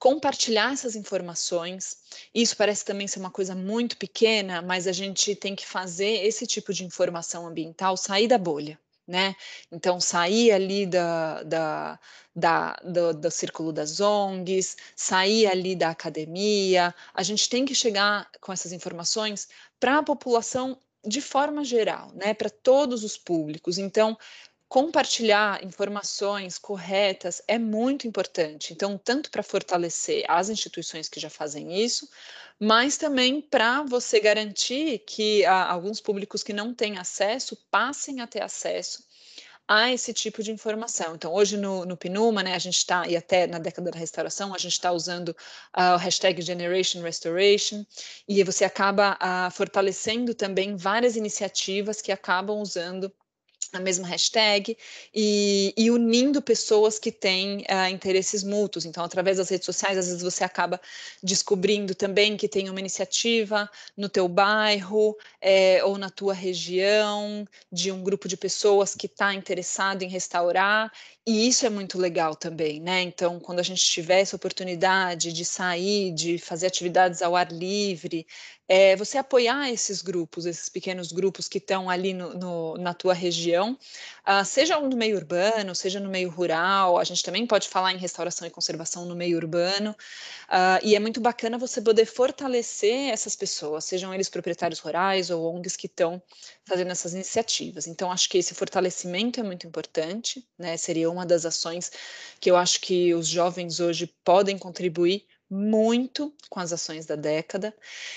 [0.01, 1.97] compartilhar essas informações.
[2.33, 6.47] Isso parece também ser uma coisa muito pequena, mas a gente tem que fazer esse
[6.47, 8.79] tipo de informação ambiental sair da bolha.
[9.07, 9.35] Né?
[9.71, 11.99] Então, sair ali da, da,
[12.35, 18.27] da, do, do círculo das ONGs, sair ali da academia, a gente tem que chegar
[18.39, 23.77] com essas informações para a população de forma geral, né, para todos os públicos.
[23.77, 24.17] Então,
[24.71, 28.71] compartilhar informações corretas é muito importante.
[28.71, 32.07] Então, tanto para fortalecer as instituições que já fazem isso,
[32.57, 38.27] mas também para você garantir que ah, alguns públicos que não têm acesso passem a
[38.27, 39.03] ter acesso
[39.67, 41.15] a esse tipo de informação.
[41.15, 44.53] Então, hoje no, no PNUMA, né, a gente está, e até na década da restauração,
[44.53, 45.35] a gente está usando
[45.77, 47.85] uh, o hashtag Generation Restoration,
[48.25, 53.11] e você acaba uh, fortalecendo também várias iniciativas que acabam usando
[53.73, 54.77] a mesma hashtag
[55.13, 58.85] e, e, unindo pessoas que têm uh, interesses mútuos.
[58.85, 60.79] Então, através das redes sociais, às vezes você acaba
[61.23, 67.91] descobrindo também que tem uma iniciativa no teu bairro é, ou na tua região de
[67.91, 70.91] um grupo de pessoas que está interessado em restaurar
[71.25, 73.03] e isso é muito legal também, né?
[73.03, 78.25] Então, quando a gente tiver essa oportunidade de sair, de fazer atividades ao ar livre,
[78.73, 83.13] é, você apoiar esses grupos, esses pequenos grupos que estão ali no, no, na tua
[83.13, 83.77] região,
[84.25, 87.97] uh, seja no meio urbano, seja no meio rural, a gente também pode falar em
[87.97, 93.35] restauração e conservação no meio urbano, uh, e é muito bacana você poder fortalecer essas
[93.35, 96.23] pessoas, sejam eles proprietários rurais ou ONGs que estão
[96.63, 97.87] fazendo essas iniciativas.
[97.87, 100.77] Então, acho que esse fortalecimento é muito importante, né?
[100.77, 101.91] Seria uma das ações
[102.39, 107.75] que eu acho que os jovens hoje podem contribuir muito com as ações da década.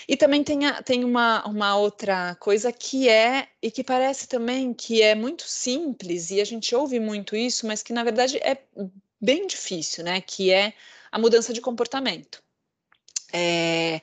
[0.08, 4.72] E também tem, a, tem uma, uma outra coisa que é, e que parece também
[4.72, 8.62] que é muito simples, e a gente ouve muito isso, mas que na verdade é
[9.20, 10.20] bem difícil, né?
[10.20, 10.72] Que é
[11.10, 12.42] a mudança de comportamento.
[13.32, 14.00] É,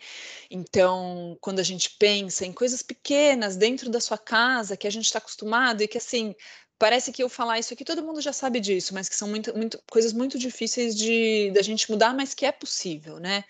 [0.49, 5.05] então, quando a gente pensa em coisas pequenas dentro da sua casa que a gente
[5.05, 6.35] está acostumado e que assim
[6.81, 9.55] parece que eu falar isso aqui, todo mundo já sabe disso, mas que são muito,
[9.55, 13.43] muito coisas muito difíceis de da gente mudar, mas que é possível, né?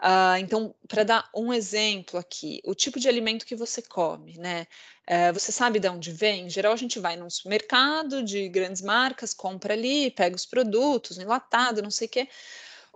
[0.00, 4.66] Uh, então, para dar um exemplo aqui, o tipo de alimento que você come, né?
[5.06, 6.46] Uh, você sabe de onde vem?
[6.46, 11.18] Em geral, a gente vai num supermercado de grandes marcas, compra ali, pega os produtos,
[11.18, 12.26] enlatado, não sei o quê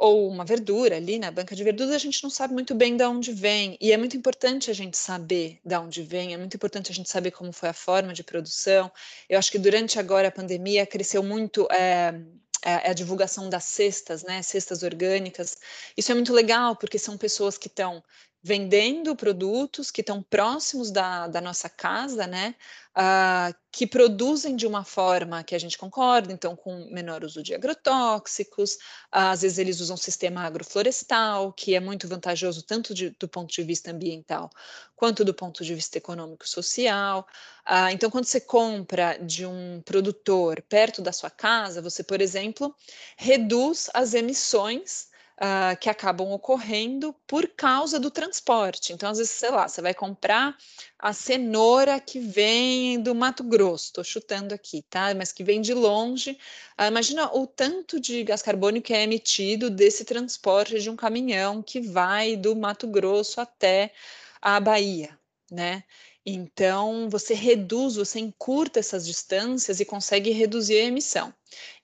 [0.03, 3.05] ou uma verdura ali na banca de verduras, a gente não sabe muito bem de
[3.05, 3.79] onde vem.
[3.81, 7.09] E é muito importante a gente saber de onde vem, é muito importante a gente
[7.09, 8.91] saber como foi a forma de produção.
[9.29, 11.69] Eu acho que durante agora a pandemia cresceu muito.
[11.71, 12.21] É,
[12.65, 15.57] a divulgação das cestas, né, cestas orgânicas.
[15.97, 18.01] Isso é muito legal, porque são pessoas que estão
[18.43, 22.57] vendendo produtos que estão próximos da, da nossa casa, né?
[22.95, 27.55] Uh, que produzem de uma forma que a gente concorda, então com menor uso de
[27.55, 33.27] agrotóxicos, uh, às vezes eles usam sistema agroflorestal, que é muito vantajoso tanto de, do
[33.27, 34.51] ponto de vista ambiental
[34.95, 37.27] quanto do ponto de vista econômico social.
[37.67, 42.75] Uh, então, quando você compra de um produtor perto da sua casa, você, por exemplo,
[43.17, 48.93] reduz as emissões uh, que acabam ocorrendo por causa do transporte.
[48.93, 50.57] Então, às vezes, sei lá, você vai comprar
[50.99, 55.15] a cenoura que vem do Mato Grosso, estou chutando aqui, tá?
[55.15, 56.39] Mas que vem de longe.
[56.79, 61.63] Uh, imagina o tanto de gás carbônico que é emitido desse transporte de um caminhão
[61.63, 63.93] que vai do Mato Grosso até
[64.41, 65.19] a Bahia,
[65.51, 65.85] né?
[66.25, 71.35] Então, você reduz, você encurta essas distâncias e consegue reduzir a emissão.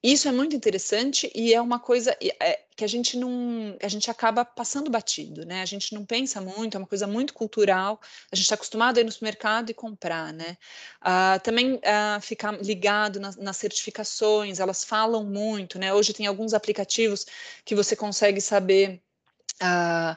[0.03, 4.09] Isso é muito interessante e é uma coisa é, que a gente não, a gente
[4.09, 5.61] acaba passando batido, né?
[5.61, 8.01] A gente não pensa muito, é uma coisa muito cultural.
[8.31, 10.57] A gente está acostumado a ir no supermercado e comprar, né?
[11.03, 15.93] Uh, também uh, ficar ligado nas, nas certificações, elas falam muito, né?
[15.93, 17.27] Hoje tem alguns aplicativos
[17.65, 19.03] que você consegue saber.
[19.61, 20.17] Uh,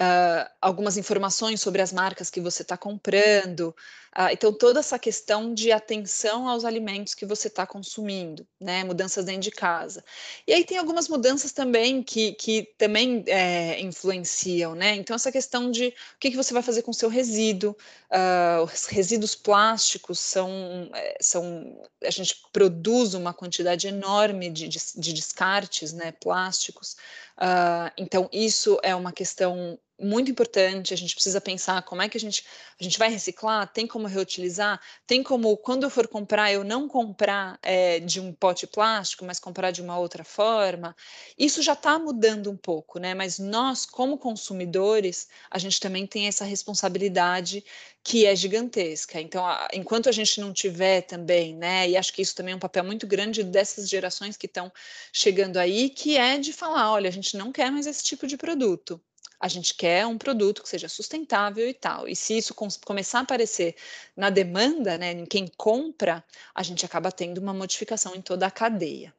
[0.00, 3.74] uh, algumas informações sobre as marcas que você está comprando.
[4.16, 8.84] Uh, então, toda essa questão de atenção aos alimentos que você está consumindo, né?
[8.84, 10.04] Mudanças dentro de casa.
[10.46, 14.94] E aí tem algumas mudanças também que, que também é, influenciam, né?
[14.96, 17.74] Então, essa questão de o que, que você vai fazer com o seu resíduo.
[18.10, 21.80] Uh, os resíduos plásticos são, é, são.
[22.04, 26.12] A gente produz uma quantidade enorme de, de, de descartes, né?
[26.12, 26.96] Plásticos.
[27.38, 30.92] Uh, então, isso é uma questão muito importante.
[30.92, 32.44] A gente precisa pensar como é que a gente,
[32.80, 36.88] a gente vai reciclar, tem como reutilizar, tem como, quando eu for comprar, eu não
[36.88, 40.94] comprar é, de um pote plástico, mas comprar de uma outra forma.
[41.38, 43.14] Isso já está mudando um pouco, né?
[43.14, 47.64] Mas nós, como consumidores, a gente também tem essa responsabilidade
[48.04, 49.20] que é gigantesca.
[49.20, 52.56] Então, a, enquanto a gente não tiver também, né, e acho que isso também é
[52.56, 54.72] um papel muito grande dessas gerações que estão
[55.12, 58.36] chegando aí, que é de falar, olha, a gente não quer mais esse tipo de
[58.36, 59.00] produto.
[59.40, 62.08] A gente quer um produto que seja sustentável e tal.
[62.08, 63.74] E se isso com, começar a aparecer
[64.16, 68.50] na demanda, né, em quem compra, a gente acaba tendo uma modificação em toda a
[68.50, 69.12] cadeia.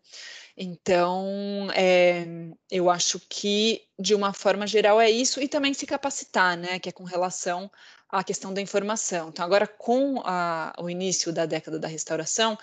[0.56, 2.26] Então, é,
[2.70, 6.90] eu acho que, de uma forma geral, é isso, e também se capacitar, né, que
[6.90, 7.70] é com relação
[8.08, 9.30] à questão da informação.
[9.30, 12.58] Então, agora, com a, o início da década da restauração,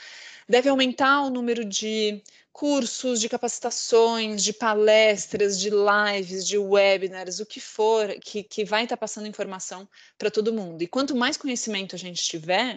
[0.49, 2.23] deve aumentar o número de
[2.53, 8.85] cursos, de capacitações, de palestras, de lives, de webinars, o que for, que, que vai
[8.85, 10.83] estar passando informação para todo mundo.
[10.83, 12.77] E quanto mais conhecimento a gente tiver,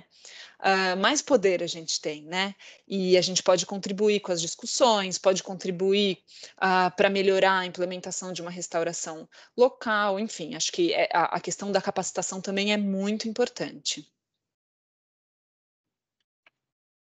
[0.59, 2.55] uh, mais poder a gente tem, né?
[2.87, 6.19] E a gente pode contribuir com as discussões, pode contribuir
[6.57, 11.39] uh, para melhorar a implementação de uma restauração local, enfim, acho que é, a, a
[11.39, 14.07] questão da capacitação também é muito importante.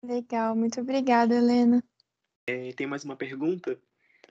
[0.02, 1.82] Legal, muito obrigada, Helena.
[2.46, 3.80] É, tem mais uma pergunta?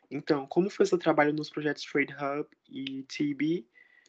[0.09, 3.65] Então, como foi seu trabalho nos projetos Trade Hub e TB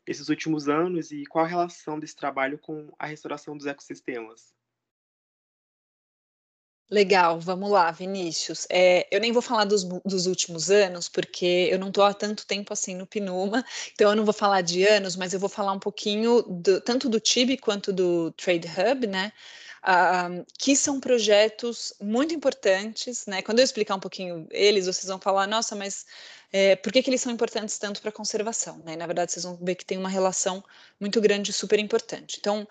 [0.06, 4.52] nesses últimos anos e qual a relação desse trabalho com a restauração dos ecossistemas?
[6.90, 8.66] Legal, vamos lá, Vinícius.
[8.68, 12.46] É, eu nem vou falar dos, dos, últimos anos, porque eu não estou há tanto
[12.46, 15.72] tempo assim no Pinuma, então eu não vou falar de anos, mas eu vou falar
[15.72, 19.32] um pouquinho do, tanto do TIB quanto do Trade Hub, né?
[19.82, 23.42] Uh, que são projetos muito importantes, né?
[23.42, 26.06] Quando eu explicar um pouquinho eles, vocês vão falar, nossa, mas
[26.52, 28.80] é, por que, que eles são importantes tanto para a conservação?
[28.84, 28.94] Né?
[28.94, 30.62] Na verdade, vocês vão ver que tem uma relação
[31.00, 32.36] muito grande e super importante.
[32.38, 32.68] Então,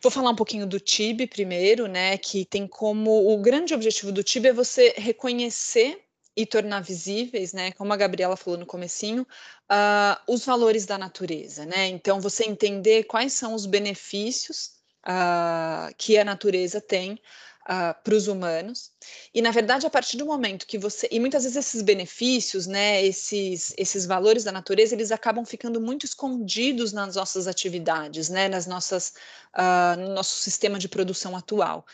[0.00, 2.16] vou falar um pouquinho do TIB primeiro, né?
[2.18, 6.04] Que tem como o grande objetivo do TIB é você reconhecer
[6.36, 9.22] e tornar visíveis, né, como a Gabriela falou no comecinho,
[9.70, 11.86] uh, os valores da natureza, né?
[11.86, 14.73] Então você entender quais são os benefícios
[15.06, 17.20] uh, que a natureza tem
[17.64, 18.90] uh, para os humanos.
[19.32, 21.08] E, na verdade, a partir do momento que você.
[21.10, 26.04] E muitas vezes esses benefícios, né, esses, esses valores da natureza, eles acabam ficando muito
[26.06, 29.14] escondidos nas nossas atividades, né, nas nossas,
[29.56, 31.86] uh, no nosso sistema de produção atual.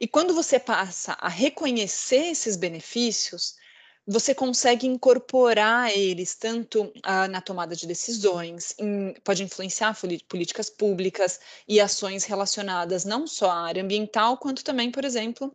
[0.00, 3.54] E quando você passa a reconhecer esses benefícios,
[4.06, 9.96] você consegue incorporar eles tanto ah, na tomada de decisões, em, pode influenciar
[10.28, 15.54] políticas públicas e ações relacionadas não só à área ambiental, quanto também, por exemplo,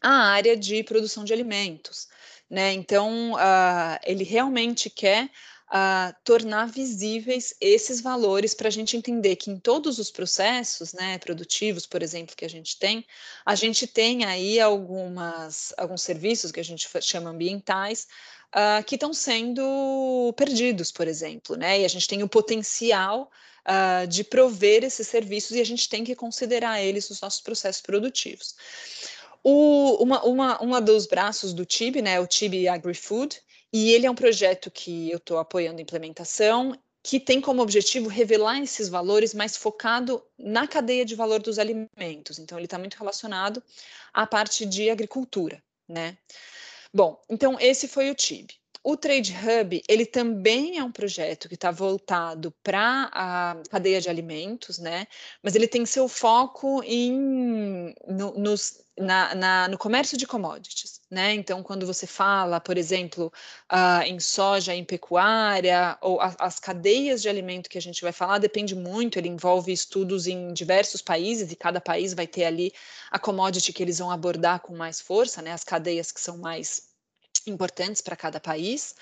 [0.00, 2.08] à área de produção de alimentos.
[2.48, 2.72] Né?
[2.72, 5.30] Então, uh, ele realmente quer
[5.72, 11.18] uh, tornar visíveis esses valores para a gente entender que em todos os processos né,
[11.18, 13.04] produtivos, por exemplo, que a gente tem,
[13.44, 18.06] a gente tem aí algumas, alguns serviços que a gente chama ambientais,
[18.54, 21.80] uh, que estão sendo perdidos, por exemplo, né?
[21.80, 23.30] E a gente tem o potencial
[23.66, 27.80] uh, de prover esses serviços e a gente tem que considerar eles nos nossos processos
[27.80, 28.54] produtivos.
[29.42, 33.40] O, uma, uma, uma dos braços do TIB, né, o TIB AgriFood,
[33.72, 38.08] e ele é um projeto que eu estou apoiando a implementação, que tem como objetivo
[38.08, 42.38] revelar esses valores, mas focado na cadeia de valor dos alimentos.
[42.38, 43.62] Então, ele está muito relacionado
[44.12, 46.16] à parte de agricultura, né?
[46.94, 48.54] Bom, então esse foi o TIB.
[48.84, 54.10] O Trade Hub, ele também é um projeto que está voltado para a cadeia de
[54.10, 55.06] alimentos, né?
[55.42, 61.32] Mas ele tem seu foco em, no, nos, na, na, no comércio de commodities, né?
[61.32, 63.32] Então, quando você fala, por exemplo,
[63.72, 68.12] uh, em soja, em pecuária, ou a, as cadeias de alimento que a gente vai
[68.12, 72.72] falar, depende muito, ele envolve estudos em diversos países, e cada país vai ter ali
[73.12, 75.52] a commodity que eles vão abordar com mais força, né?
[75.52, 76.91] As cadeias que são mais
[77.46, 78.94] importantes para cada país.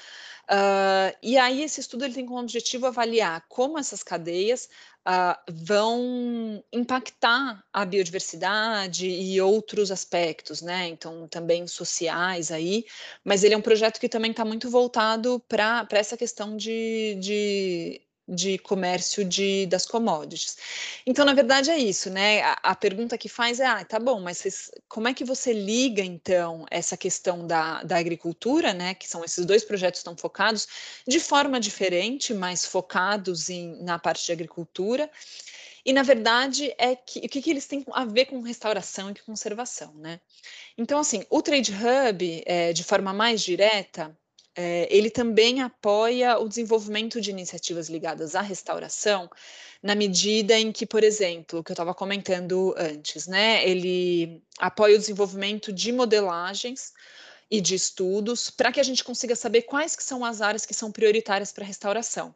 [0.50, 4.68] Uh, e aí esse estudo ele tem como objetivo avaliar como essas cadeias
[5.06, 10.88] uh, vão impactar a biodiversidade e outros aspectos, né?
[10.88, 12.84] Então também sociais aí,
[13.24, 18.00] mas ele é um projeto que também está muito voltado para essa questão de, de
[18.30, 20.56] de comércio de, das commodities.
[21.04, 22.42] Então, na verdade, é isso, né?
[22.42, 25.52] A, a pergunta que faz é: ah, tá bom, mas vocês, como é que você
[25.52, 28.94] liga, então, essa questão da, da agricultura, né?
[28.94, 30.68] Que são esses dois projetos estão focados
[31.06, 35.10] de forma diferente, mas focados em, na parte de agricultura.
[35.84, 39.14] E, na verdade, é que o que, que eles têm a ver com restauração e
[39.14, 40.20] conservação, né?
[40.76, 44.16] Então, assim, o Trade Hub, é, de forma mais direta,
[44.56, 49.30] é, ele também apoia o desenvolvimento de iniciativas ligadas à restauração,
[49.82, 54.96] na medida em que, por exemplo, o que eu estava comentando antes, né, ele apoia
[54.96, 56.92] o desenvolvimento de modelagens
[57.50, 60.74] e de estudos para que a gente consiga saber quais que são as áreas que
[60.74, 62.34] são prioritárias para a restauração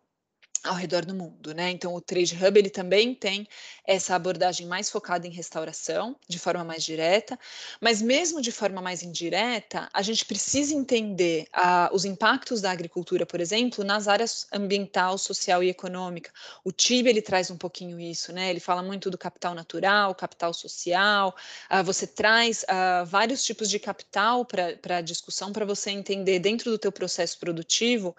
[0.64, 1.70] ao redor do mundo, né?
[1.70, 3.46] Então o Trade Hub ele também tem
[3.86, 7.38] essa abordagem mais focada em restauração, de forma mais direta,
[7.80, 13.26] mas mesmo de forma mais indireta, a gente precisa entender uh, os impactos da agricultura,
[13.26, 16.32] por exemplo, nas áreas ambiental, social e econômica.
[16.64, 18.48] O TIB ele traz um pouquinho isso, né?
[18.48, 21.36] Ele fala muito do capital natural, capital social.
[21.70, 26.70] Uh, você traz uh, vários tipos de capital para a discussão para você entender dentro
[26.70, 28.16] do teu processo produtivo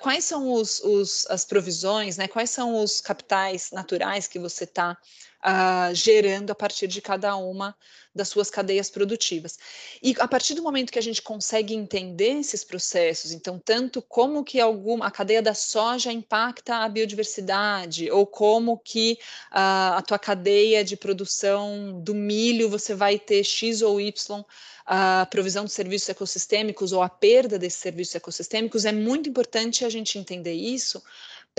[0.00, 1.79] quais são os, os as provisões
[2.16, 2.28] né?
[2.28, 4.96] Quais são os capitais naturais que você está
[5.44, 7.74] uh, gerando a partir de cada uma
[8.14, 9.56] das suas cadeias produtivas.
[10.02, 14.42] E a partir do momento que a gente consegue entender esses processos, então tanto como
[14.42, 19.16] que alguma a cadeia da soja impacta a biodiversidade, ou como que
[19.52, 24.44] uh, a tua cadeia de produção do milho você vai ter X ou Y
[24.92, 29.88] a provisão de serviços ecossistêmicos ou a perda desses serviços ecossistêmicos, é muito importante a
[29.88, 31.00] gente entender isso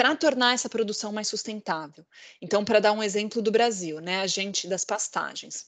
[0.02, 2.04] para tornar essa produção mais sustentável.
[2.42, 5.68] Então, para dar um exemplo do Brasil, né, a gente das pastagens.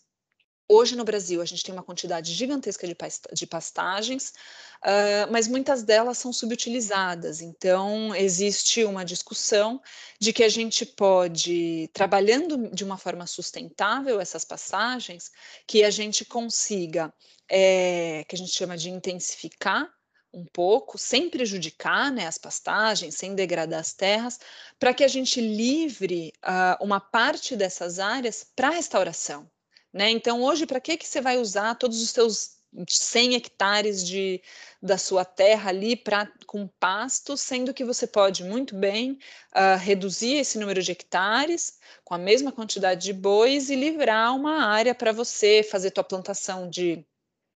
[0.67, 2.87] Hoje no Brasil a gente tem uma quantidade gigantesca
[3.31, 4.33] de, pastagens,
[4.81, 7.41] uh, mas muitas delas são subutilizadas.
[7.41, 9.79] Então existe uma discussão
[10.19, 15.31] de que a gente pode, trabalhando de uma forma sustentável essas passagens,
[15.67, 17.13] que a gente consiga,
[17.47, 19.93] é, que a gente chama de intensificar
[20.33, 24.39] um pouco, sem prejudicar né, as pastagens, sem degradar as terras,
[24.79, 29.49] para que a gente livre uh, uma parte dessas áreas para restauração.
[29.93, 30.09] Né?
[30.09, 32.57] Então, hoje, para que, que você vai usar todos os seus
[32.87, 34.41] 100 hectares de,
[34.81, 39.19] da sua terra ali pra, com pasto, sendo que você pode muito bem
[39.55, 44.65] uh, reduzir esse número de hectares com a mesma quantidade de bois e livrar uma
[44.65, 47.05] área para você fazer tua plantação de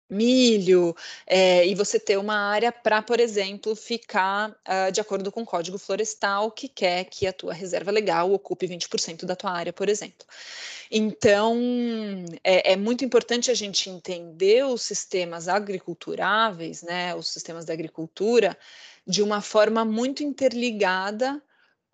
[0.10, 0.96] milho,
[1.26, 5.46] é, e você ter uma área para, por exemplo, ficar uh, de acordo com o
[5.46, 9.90] Código Florestal, que quer que a tua reserva legal ocupe 20% da tua área, por
[9.90, 10.26] exemplo.
[10.92, 11.60] Então,
[12.44, 18.56] é, é, muito importante a gente entender os sistemas agriculturáveis, né, os sistemas da agricultura,
[19.06, 21.42] de uma forma muito interligada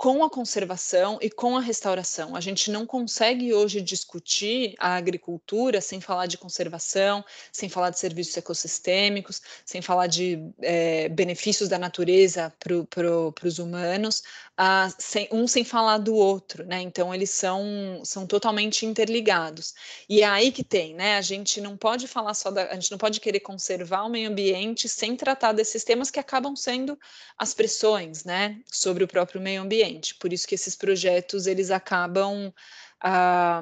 [0.02, 2.36] com a conservação e com a restauração.
[2.36, 7.99] A gente não consegue hoje discutir a agricultura sem falar de conservação, sem falar de
[7.99, 14.24] serviços ecossistêmicos, sem falar de é, benefícios da natureza para pro, os humanos,
[14.60, 16.82] uh, sem, um sem falar do outro, né?
[16.82, 19.76] Então eles são, são totalmente interligados.
[20.10, 21.18] E é aí que tem, né?
[21.18, 24.32] A gente não pode falar só da, a gente não pode querer conservar o meio
[24.32, 26.97] ambiente sem tratar desses temas que acabam sendo
[27.38, 29.91] as pressões, né, sobre o próprio meio ambiente.
[30.20, 32.54] Por isso que esses projetos eles acabam
[33.02, 33.62] ah,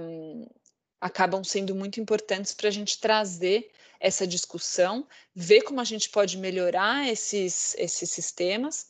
[1.02, 6.38] acabam sendo muito importantes para a gente trazer essa discussão, ver como a gente pode
[6.38, 8.88] melhorar esses, esses sistemas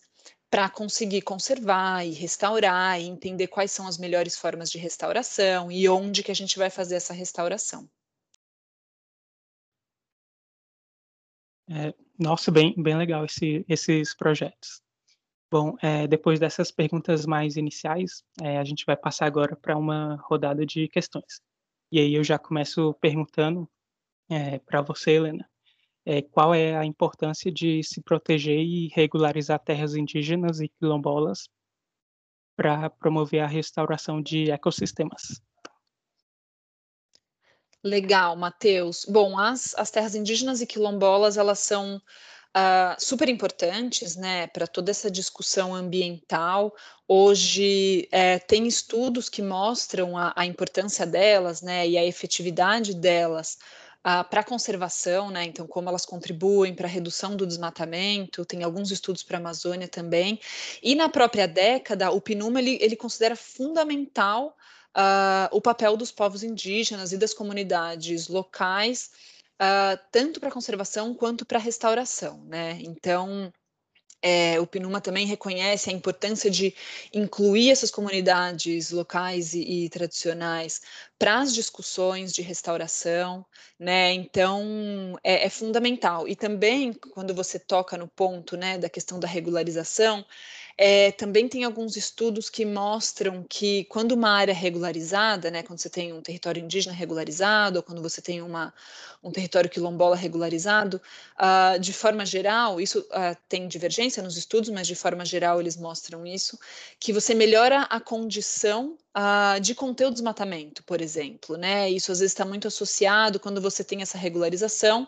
[0.50, 5.88] para conseguir conservar e restaurar e entender quais são as melhores formas de restauração e
[5.88, 7.90] onde que a gente vai fazer essa restauração.
[11.70, 14.82] É, nossa, bem, bem legal esse, esses projetos.
[15.52, 20.16] Bom, é, depois dessas perguntas mais iniciais, é, a gente vai passar agora para uma
[20.24, 21.42] rodada de questões.
[21.92, 23.68] E aí eu já começo perguntando
[24.30, 25.50] é, para você, Helena,
[26.32, 31.48] qual é a importância de se proteger e regularizar terras indígenas e quilombolas
[32.60, 35.42] para promover a restauração de ecossistemas.
[37.82, 39.06] Legal, Matheus.
[39.08, 42.02] Bom, as, as terras indígenas e quilombolas, elas são
[42.56, 46.76] uh, super importantes, né, para toda essa discussão ambiental.
[47.08, 53.58] Hoje é, tem estudos que mostram a, a, importância delas, né, e a efetividade delas
[54.00, 58.64] uh, para a conservação, né, então como elas contribuem para a redução do desmatamento, tem
[58.64, 60.40] alguns estudos para a Amazônia também,
[60.82, 64.56] e na própria década, o PNUMA, ele, ele considera fundamental
[64.96, 69.12] uh, o papel dos povos indígenas e das comunidades locais,
[69.62, 72.78] uh, tanto para conservação quanto para restauração, né?
[72.82, 73.52] Então,
[74.22, 76.76] é, o PNUMA também reconhece a importância de
[77.14, 80.82] incluir essas comunidades locais e, e tradicionais
[81.18, 83.46] para as discussões de restauração,
[83.80, 84.12] né?
[84.14, 86.28] Então é, é, fundamental.
[86.28, 90.26] E também quando você toca no ponto, né, da questão da regularização,
[90.82, 95.78] é, também tem alguns estudos que mostram que quando uma área é regularizada, né, quando
[95.78, 98.74] você tem um território indígena regularizado, ou quando você tem uma,
[99.22, 101.02] um território quilombola regularizado,
[101.36, 105.76] uh, de forma geral, isso uh, tem divergência nos estudos, mas de forma geral eles
[105.76, 106.58] mostram isso,
[106.98, 111.90] que você melhora a condição uh, de conter o desmatamento, por exemplo, né?
[111.90, 115.06] Isso às vezes está muito associado quando você tem essa regularização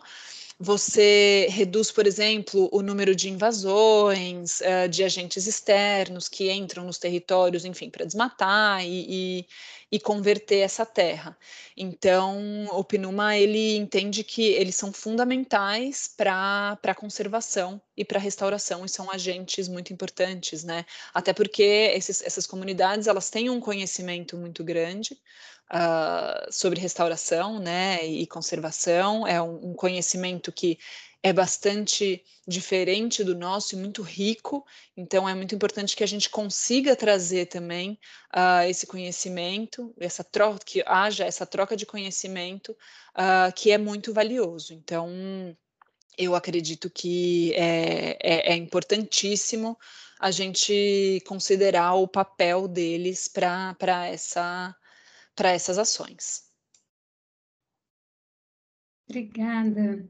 [0.62, 6.98] você reduz, por exemplo, o número de invasões, uh, de agentes externos que entram nos
[6.98, 9.46] territórios, enfim, para desmatar e, e,
[9.90, 11.36] e, converter essa terra.
[11.76, 18.22] Então, o PNUMA ele entende que eles são fundamentais para a conservação e para a
[18.22, 20.86] restauração e são agentes muito importantes, né?
[21.12, 25.18] Até porque esses, essas comunidades elas têm um conhecimento muito grande
[25.70, 29.26] uh, sobre restauração né, e conservação.
[29.26, 30.78] É um, um conhecimento que
[31.22, 36.28] é bastante diferente do nosso e muito rico, então é muito importante que a gente
[36.28, 37.96] consiga trazer também
[38.34, 44.12] uh, esse conhecimento, essa troca, que haja essa troca de conhecimento uh, que é muito
[44.12, 44.74] valioso.
[44.74, 45.56] Então,
[46.18, 49.78] eu acredito que é, é, é importantíssimo
[50.18, 54.74] a gente considerar o papel deles para essa
[55.34, 56.50] para essas ações.
[59.08, 60.08] Obrigada.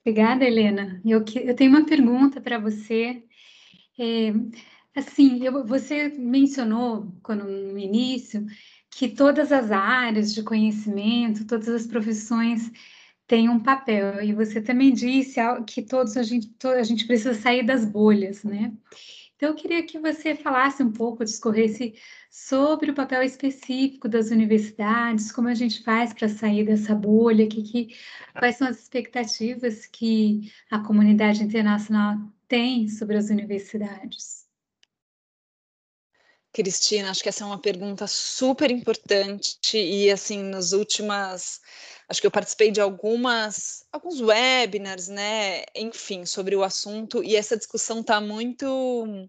[0.00, 1.00] Obrigada, Helena.
[1.04, 3.24] Eu, eu tenho uma pergunta para você.
[3.98, 4.32] É,
[4.94, 8.44] assim, eu, você mencionou quando, no início
[8.90, 12.70] que todas as áreas de conhecimento, todas as profissões
[13.26, 14.22] têm um papel.
[14.22, 18.72] E você também disse que todos a gente, a gente precisa sair das bolhas, né?
[19.36, 21.94] Então, eu queria que você falasse um pouco, discorresse
[22.30, 27.62] sobre o papel específico das universidades, como a gente faz para sair dessa bolha, que,
[27.62, 27.96] que,
[28.38, 32.16] quais são as expectativas que a comunidade internacional
[32.46, 34.44] tem sobre as universidades.
[36.52, 41.60] Cristina, acho que essa é uma pergunta super importante e assim nas últimas,
[42.08, 47.56] acho que eu participei de algumas, alguns webinars, né, enfim, sobre o assunto e essa
[47.56, 49.28] discussão está muito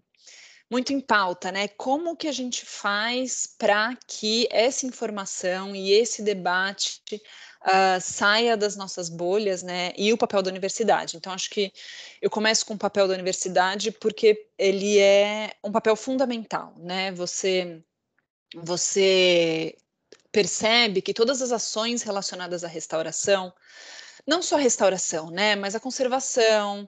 [0.70, 1.68] muito em pauta, né?
[1.68, 7.22] Como que a gente faz para que essa informação e esse debate
[7.62, 9.92] uh, saia das nossas bolhas, né?
[9.96, 11.16] E o papel da universidade.
[11.16, 11.72] Então, acho que
[12.20, 17.12] eu começo com o papel da universidade porque ele é um papel fundamental, né?
[17.12, 17.80] Você,
[18.56, 19.76] você
[20.36, 23.50] percebe que todas as ações relacionadas à restauração
[24.26, 26.86] não só a restauração, né, mas a conservação,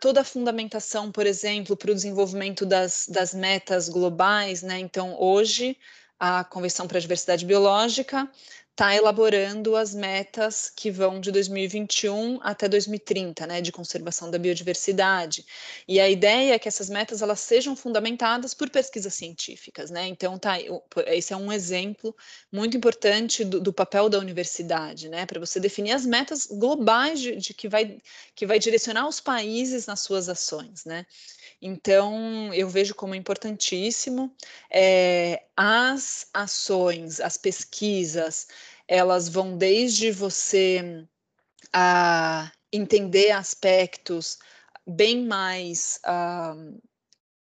[0.00, 5.78] toda a fundamentação, por exemplo, para o desenvolvimento das, das metas globais, né, então hoje
[6.18, 8.28] a Convenção para a Diversidade Biológica
[8.76, 15.46] está elaborando as metas que vão de 2021 até 2030, né, de conservação da biodiversidade.
[15.88, 20.06] E a ideia é que essas metas elas sejam fundamentadas por pesquisas científicas, né?
[20.06, 20.58] Então tá,
[21.06, 22.14] esse é um exemplo
[22.52, 27.34] muito importante do, do papel da universidade, né, para você definir as metas globais de,
[27.36, 27.96] de que vai
[28.34, 31.06] que vai direcionar os países nas suas ações, né?
[31.60, 34.34] Então, eu vejo como importantíssimo
[34.70, 38.48] é, as ações, as pesquisas,
[38.86, 41.06] elas vão desde você
[41.72, 44.38] a entender aspectos
[44.86, 46.78] bem mais uh,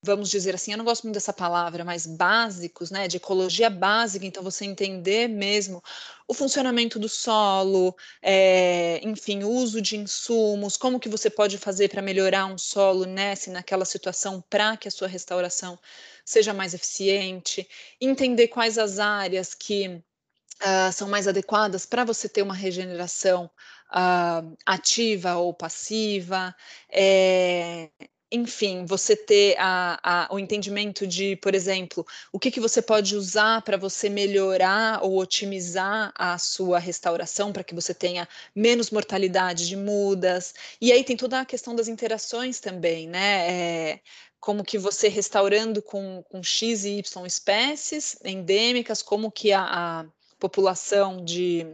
[0.04, 4.26] vamos dizer assim, eu não gosto muito dessa palavra, mas básicos, né, de ecologia básica,
[4.26, 5.82] então você entender mesmo
[6.26, 11.88] o funcionamento do solo, é, enfim, o uso de insumos, como que você pode fazer
[11.88, 15.78] para melhorar um solo nessa e naquela situação para que a sua restauração
[16.24, 17.68] seja mais eficiente,
[18.00, 23.48] entender quais as áreas que uh, são mais adequadas para você ter uma regeneração
[23.90, 26.54] uh, ativa ou passiva,
[26.90, 27.90] é,
[28.32, 33.14] enfim, você ter a, a, o entendimento de, por exemplo, o que, que você pode
[33.14, 39.68] usar para você melhorar ou otimizar a sua restauração para que você tenha menos mortalidade
[39.68, 40.54] de mudas.
[40.80, 43.50] E aí tem toda a questão das interações também, né?
[43.50, 44.00] É,
[44.40, 50.06] como que você restaurando com, com X e Y espécies endêmicas, como que a, a
[50.38, 51.66] população de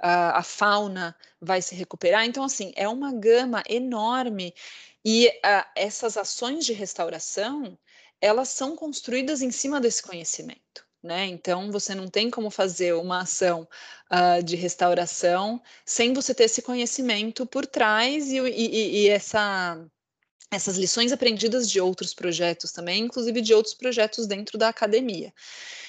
[0.00, 2.24] a, a fauna vai se recuperar.
[2.24, 4.54] Então, assim, é uma gama enorme
[5.04, 7.78] e uh, essas ações de restauração,
[8.20, 10.86] elas são construídas em cima desse conhecimento.
[11.02, 11.26] Né?
[11.26, 13.66] Então, você não tem como fazer uma ação
[14.10, 19.82] uh, de restauração sem você ter esse conhecimento por trás e, e, e essa,
[20.50, 25.32] essas lições aprendidas de outros projetos também, inclusive de outros projetos dentro da academia.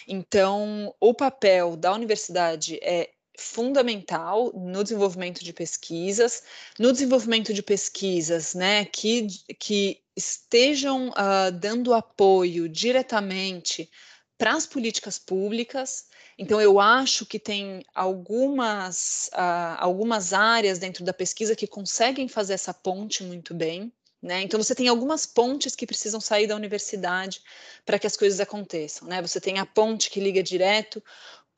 [0.08, 6.44] Então, o papel da universidade é fundamental no desenvolvimento de pesquisas,
[6.78, 9.28] no desenvolvimento de pesquisas, né, que,
[9.58, 13.90] que estejam uh, dando apoio diretamente
[14.38, 16.06] para as políticas públicas.
[16.38, 22.54] Então, eu acho que tem algumas, uh, algumas áreas dentro da pesquisa que conseguem fazer
[22.54, 23.92] essa ponte muito bem.
[24.22, 24.42] Né?
[24.42, 27.42] Então, você tem algumas pontes que precisam sair da universidade
[27.86, 29.08] para que as coisas aconteçam.
[29.08, 29.22] Né?
[29.22, 31.04] Você tem a ponte que liga direto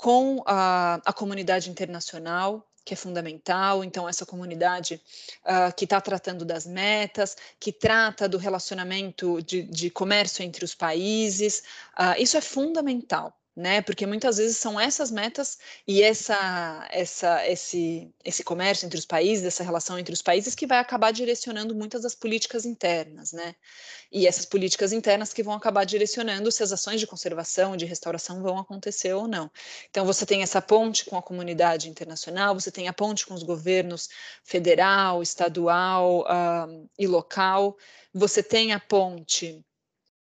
[0.03, 3.85] com a, a comunidade internacional, que é fundamental.
[3.85, 5.01] Então, essa comunidade
[5.45, 10.75] uh, que está tratando das metas, que trata do relacionamento de, de comércio entre os
[10.75, 11.63] países,
[11.97, 13.81] uh, isso é fundamental né?
[13.81, 19.45] Porque muitas vezes são essas metas e essa, essa, esse, esse comércio entre os países,
[19.45, 23.55] essa relação entre os países que vai acabar direcionando muitas das políticas internas, né?
[24.11, 28.41] E essas políticas internas que vão acabar direcionando se as ações de conservação, de restauração
[28.41, 29.51] vão acontecer ou não.
[29.89, 33.43] Então você tem essa ponte com a comunidade internacional, você tem a ponte com os
[33.43, 34.09] governos
[34.43, 37.77] federal, estadual uh, e local,
[38.13, 39.63] você tem a ponte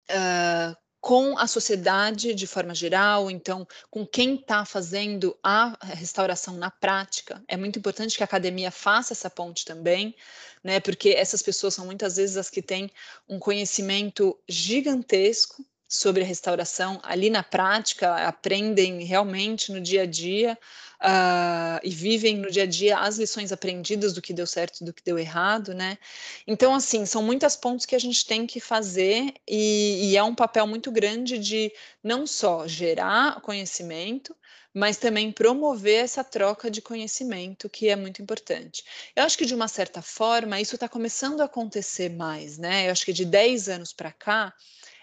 [0.10, 6.70] Uh, com a sociedade de forma geral, então com quem está fazendo a restauração na
[6.70, 7.42] prática.
[7.48, 10.16] É muito importante que a academia faça essa ponte também,
[10.64, 10.80] né?
[10.80, 12.92] Porque essas pessoas são muitas vezes as que têm
[13.28, 20.56] um conhecimento gigantesco sobre a restauração ali na prática, aprendem realmente no dia a dia
[21.02, 24.86] uh, e vivem no dia a dia as lições aprendidas do que deu certo e
[24.86, 25.98] do que deu errado, né?
[26.46, 30.36] Então, assim, são muitas pontos que a gente tem que fazer e, e é um
[30.36, 31.74] papel muito grande de
[32.04, 34.36] não só gerar conhecimento,
[34.72, 38.84] mas também promover essa troca de conhecimento, que é muito importante.
[39.16, 42.88] Eu acho que, de uma certa forma, isso está começando a acontecer mais, né?
[42.88, 44.54] Eu acho que de 10 anos para cá,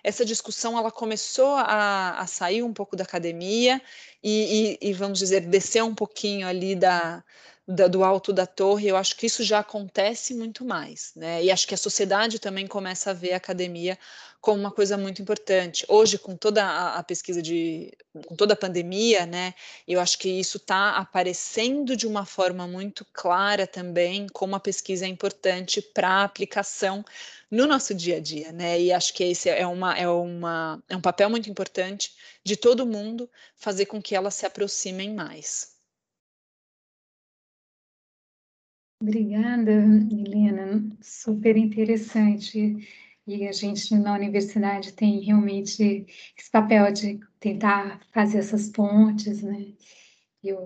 [0.07, 3.82] essa discussão ela começou a, a sair um pouco da academia
[4.22, 7.24] e, e, e, vamos dizer, descer um pouquinho ali da,
[7.67, 11.43] da, do alto da torre, eu acho que isso já acontece muito mais, né?
[11.43, 13.99] E acho que a sociedade também começa a ver a academia
[14.41, 15.85] como uma coisa muito importante.
[15.89, 17.93] Hoje, com toda a, a pesquisa de,
[18.27, 19.53] com toda a pandemia, né?
[19.89, 25.05] Eu acho que isso está aparecendo de uma forma muito clara também, como a pesquisa
[25.05, 27.05] é importante para a aplicação
[27.51, 28.81] no nosso dia a dia, né?
[28.81, 32.12] E acho que esse é, uma, é, uma, é um papel muito importante
[32.45, 35.76] de todo mundo fazer com que elas se aproximem mais.
[39.07, 40.84] Obrigada, Helena.
[41.00, 42.76] Super interessante.
[43.24, 46.04] E a gente na universidade tem realmente
[46.36, 49.74] esse papel de tentar fazer essas pontes, né?
[50.42, 50.59] Eu,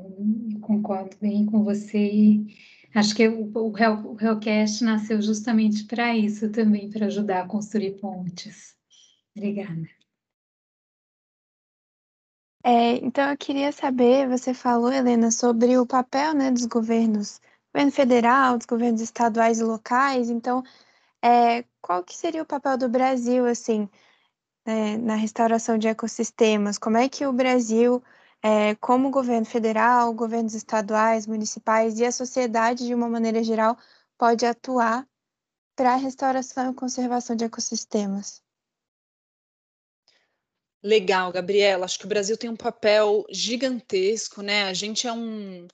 [0.62, 2.56] concordo bem com você e
[2.94, 8.00] acho que o, o, o Hellcast nasceu justamente para isso também, para ajudar a construir
[8.00, 8.74] pontes.
[9.36, 9.86] Obrigada.
[12.64, 17.38] É, então eu queria saber, você falou, Helena, sobre o papel né, dos governos
[17.72, 20.28] governo federal, dos governos estaduais e locais.
[20.28, 20.62] Então,
[21.22, 23.88] é, qual que seria o papel do Brasil, assim,
[24.64, 26.78] é, na restauração de ecossistemas?
[26.78, 28.02] Como é que o Brasil,
[28.42, 33.76] é, como governo federal, governos estaduais, municipais e a sociedade, de uma maneira geral,
[34.18, 35.06] pode atuar
[35.76, 38.42] para a restauração e conservação de ecossistemas?
[40.82, 41.84] Legal, Gabriela.
[41.84, 44.64] Acho que o Brasil tem um papel gigantesco, né?
[44.64, 45.68] A gente é um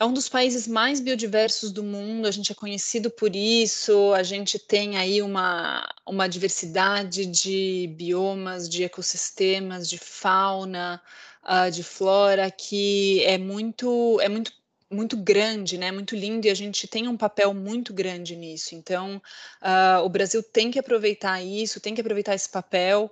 [0.00, 4.22] é um dos países mais biodiversos do mundo, a gente é conhecido por isso, a
[4.22, 11.02] gente tem aí uma, uma diversidade de biomas, de ecossistemas, de fauna,
[11.44, 14.58] uh, de flora que é muito, é muito
[14.92, 15.92] muito grande, né?
[15.92, 18.74] Muito lindo e a gente tem um papel muito grande nisso.
[18.74, 19.22] Então,
[19.62, 23.08] uh, o Brasil tem que aproveitar isso, tem que aproveitar esse papel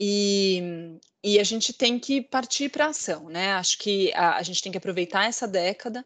[0.00, 3.52] e e a gente tem que partir para ação, né?
[3.52, 6.04] Acho que a, a, gente tem que aproveitar essa década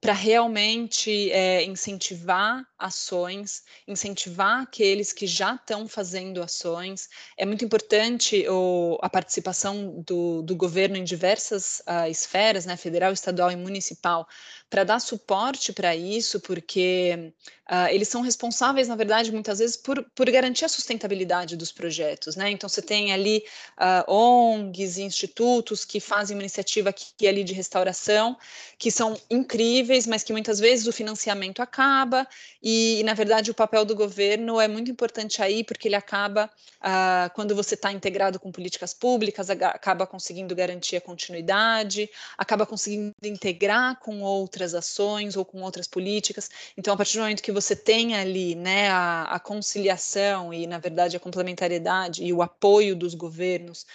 [0.00, 7.08] para realmente é, incentivar ações, incentivar aqueles que já estão fazendo ações.
[7.36, 13.12] É muito importante o, a participação do, do, governo em diversas uh, esferas, né, federal,
[13.12, 14.28] estadual e municipal,
[14.68, 17.32] para dar suporte para isso, porque
[17.70, 22.36] uh, eles são responsáveis, na verdade, muitas vezes por, por garantir a sustentabilidade dos projetos.
[22.36, 22.50] Né?
[22.50, 23.44] Então, você tem ali
[23.78, 28.36] uh, ONGs e institutos que fazem uma iniciativa aqui ali de restauração,
[28.78, 32.26] que são incríveis, mas que muitas vezes o financiamento acaba
[32.62, 37.30] e, na verdade, o papel do governo é muito importante aí, porque ele acaba, ah,
[37.34, 43.98] quando você está integrado com políticas públicas, acaba conseguindo garantir a continuidade, acaba conseguindo integrar
[44.00, 46.50] com outras ações ou com outras políticas.
[46.76, 50.78] Então, a partir do momento que você tem ali né, a, a conciliação e, na
[50.78, 53.86] verdade, a complementariedade e o apoio dos governos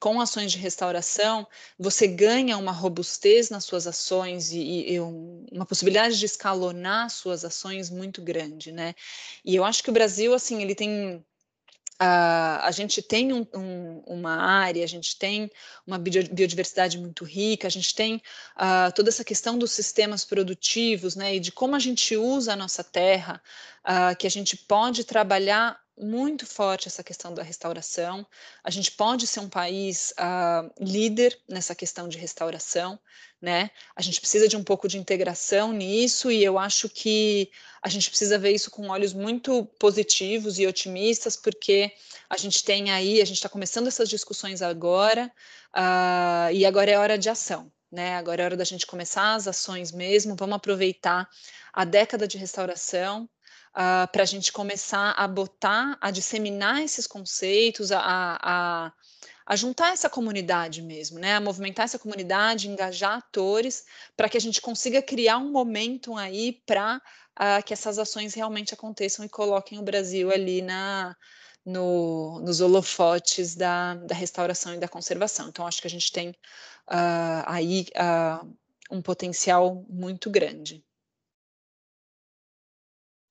[0.00, 1.46] com ações de restauração,
[1.78, 5.00] você ganha uma robustez nas suas ações e, e
[5.52, 8.94] uma possibilidade de escalonar suas ações muito grande, né?
[9.44, 11.22] E eu acho que o Brasil, assim, ele tem
[12.02, 15.50] Uh, a gente tem um, um, uma área, a gente tem
[15.86, 18.22] uma biodiversidade muito rica, a gente tem
[18.56, 22.56] uh, toda essa questão dos sistemas produtivos, né, e de como a gente usa a
[22.56, 23.42] nossa terra,
[23.84, 28.26] uh, que a gente pode trabalhar muito forte essa questão da restauração.
[28.64, 32.98] A gente pode ser um país uh, líder nessa questão de restauração,
[33.40, 33.70] né?
[33.94, 37.50] A gente precisa de um pouco de integração nisso e eu acho que
[37.82, 41.92] a gente precisa ver isso com olhos muito positivos e otimistas, porque
[42.28, 45.30] a gente tem aí, a gente está começando essas discussões agora
[45.74, 47.70] uh, e agora é hora de ação.
[47.92, 50.36] Né, agora é hora da gente começar as ações mesmo.
[50.36, 51.28] Vamos aproveitar
[51.72, 53.28] a década de restauração
[53.70, 58.92] uh, ah, para a gente começar a botar, a disseminar esses conceitos, a, a,
[59.46, 61.34] a juntar essa comunidade mesmo, né?
[61.34, 63.84] A movimentar essa comunidade, engajar atores,
[64.16, 67.00] para que a gente consiga criar um momento aí para uh,
[67.36, 71.16] ah, que essas ações realmente aconteçam e coloquem o Brasil ali na,
[71.64, 75.48] no, nos holofotes da, da, restauração e da conservação.
[75.48, 78.46] Então, acho que a gente tem uh, aí uh,
[78.90, 80.84] um potencial muito grande.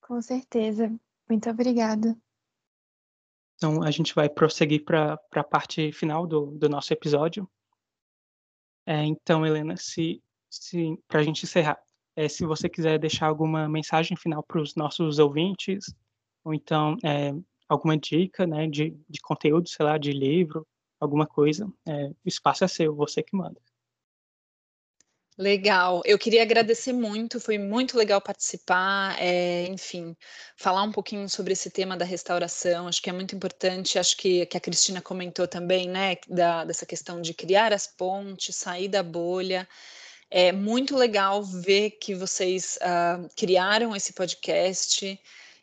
[0.09, 0.91] Com certeza.
[1.29, 2.17] Muito obrigada.
[3.55, 7.47] Então, a gente vai prosseguir para a parte final do, do nosso episódio.
[8.87, 11.79] É, então, Helena, se, se para a gente encerrar,
[12.15, 15.93] é, se você quiser deixar alguma mensagem final para os nossos ouvintes,
[16.43, 17.31] ou então é,
[17.67, 20.65] alguma dica né, de, de conteúdo, sei lá, de livro,
[20.99, 23.61] alguma coisa, é, o espaço é seu, você que manda.
[25.39, 30.13] Legal, eu queria agradecer muito, foi muito legal participar, é, enfim,
[30.57, 34.45] falar um pouquinho sobre esse tema da restauração, acho que é muito importante, acho que,
[34.47, 39.01] que a Cristina comentou também, né, da, dessa questão de criar as pontes, sair da
[39.01, 39.65] bolha,
[40.29, 45.17] é muito legal ver que vocês uh, criaram esse podcast,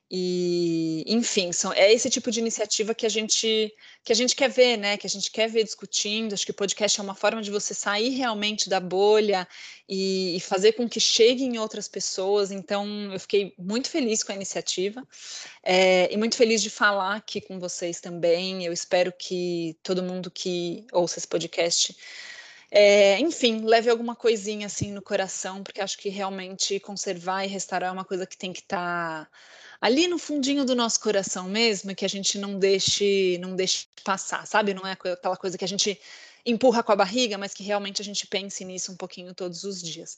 [0.09, 3.73] e, enfim, são, é esse tipo de iniciativa que a gente
[4.05, 4.97] que a gente quer ver, né?
[4.97, 6.33] Que a gente quer ver discutindo.
[6.33, 9.49] Acho que o podcast é uma forma de você sair realmente da bolha
[9.89, 12.53] e, e fazer com que cheguem outras pessoas.
[12.53, 15.05] Então, eu fiquei muito feliz com a iniciativa
[15.61, 18.65] é, e muito feliz de falar aqui com vocês também.
[18.65, 21.97] Eu espero que todo mundo que ouça esse podcast
[22.71, 27.91] é, enfim, leve alguma coisinha assim no coração, porque acho que realmente conservar e restaurar
[27.91, 29.31] é uma coisa que tem que estar tá
[29.81, 34.47] ali no fundinho do nosso coração mesmo, que a gente não deixe, não deixe passar,
[34.47, 34.75] sabe?
[34.75, 35.99] Não é aquela coisa que a gente
[36.45, 39.83] empurra com a barriga, mas que realmente a gente pense nisso um pouquinho todos os
[39.83, 40.17] dias.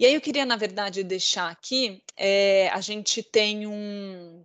[0.00, 4.42] E aí eu queria, na verdade, deixar aqui, é, a gente tem um,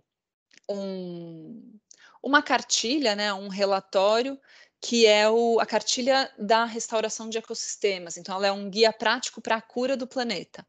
[0.68, 1.78] um,
[2.22, 4.38] uma cartilha, né, um relatório
[4.78, 8.16] que é o, a cartilha da restauração de ecossistemas.
[8.16, 10.66] Então, ela é um guia prático para a cura do planeta.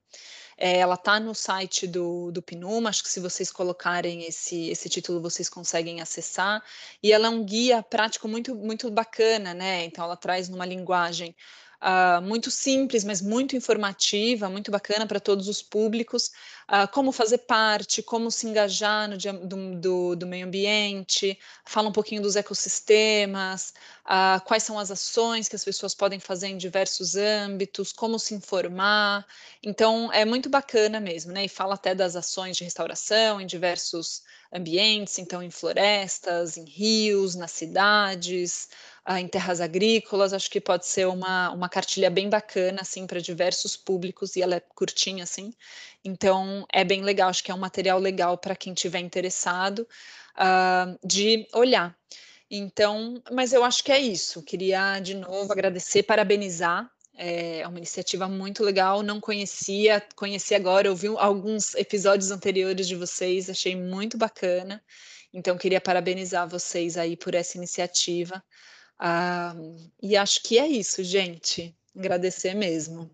[0.65, 4.87] É, ela está no site do, do PNUMA, acho que se vocês colocarem esse, esse
[4.87, 6.63] título vocês conseguem acessar.
[7.03, 9.83] E ela é um guia prático muito, muito bacana, né?
[9.83, 11.35] Então, ela traz numa linguagem
[11.83, 16.31] uh, muito simples, mas muito informativa, muito bacana para todos os públicos,
[16.69, 21.89] uh, como fazer parte, como se engajar no dia do, do, do, meio ambiente, fala
[21.89, 23.73] um pouquinho dos ecossistemas,
[24.05, 28.33] uh, quais são as ações que as pessoas podem fazer em diversos âmbitos, como se
[28.33, 29.25] informar.
[29.61, 31.45] Então, é muito bacana mesmo, né?
[31.45, 34.23] E fala até das ações de restauração em diversos
[34.53, 38.69] ambientes, então em florestas, em rios, nas cidades,
[39.09, 43.19] uh, em terras agrícolas, acho que pode ser uma, uma cartilha bem bacana, assim, para
[43.19, 45.53] diversos públicos, e ela é curtinha, assim,
[46.03, 49.87] então é bem legal, acho que é um material legal para quem tiver interessado
[50.37, 51.97] uh, de olhar.
[52.55, 54.43] Então, mas eu acho que é isso.
[54.43, 56.87] Queria de novo agradecer, parabenizar.
[57.15, 59.03] É uma iniciativa muito legal.
[59.03, 64.83] Não conhecia, conheci agora, ouvi alguns episódios anteriores de vocês, achei muito bacana.
[65.33, 68.43] Então, queria parabenizar vocês aí por essa iniciativa.
[68.99, 69.55] Ah,
[70.01, 71.75] e acho que é isso, gente.
[71.95, 73.09] Agradecer mesmo.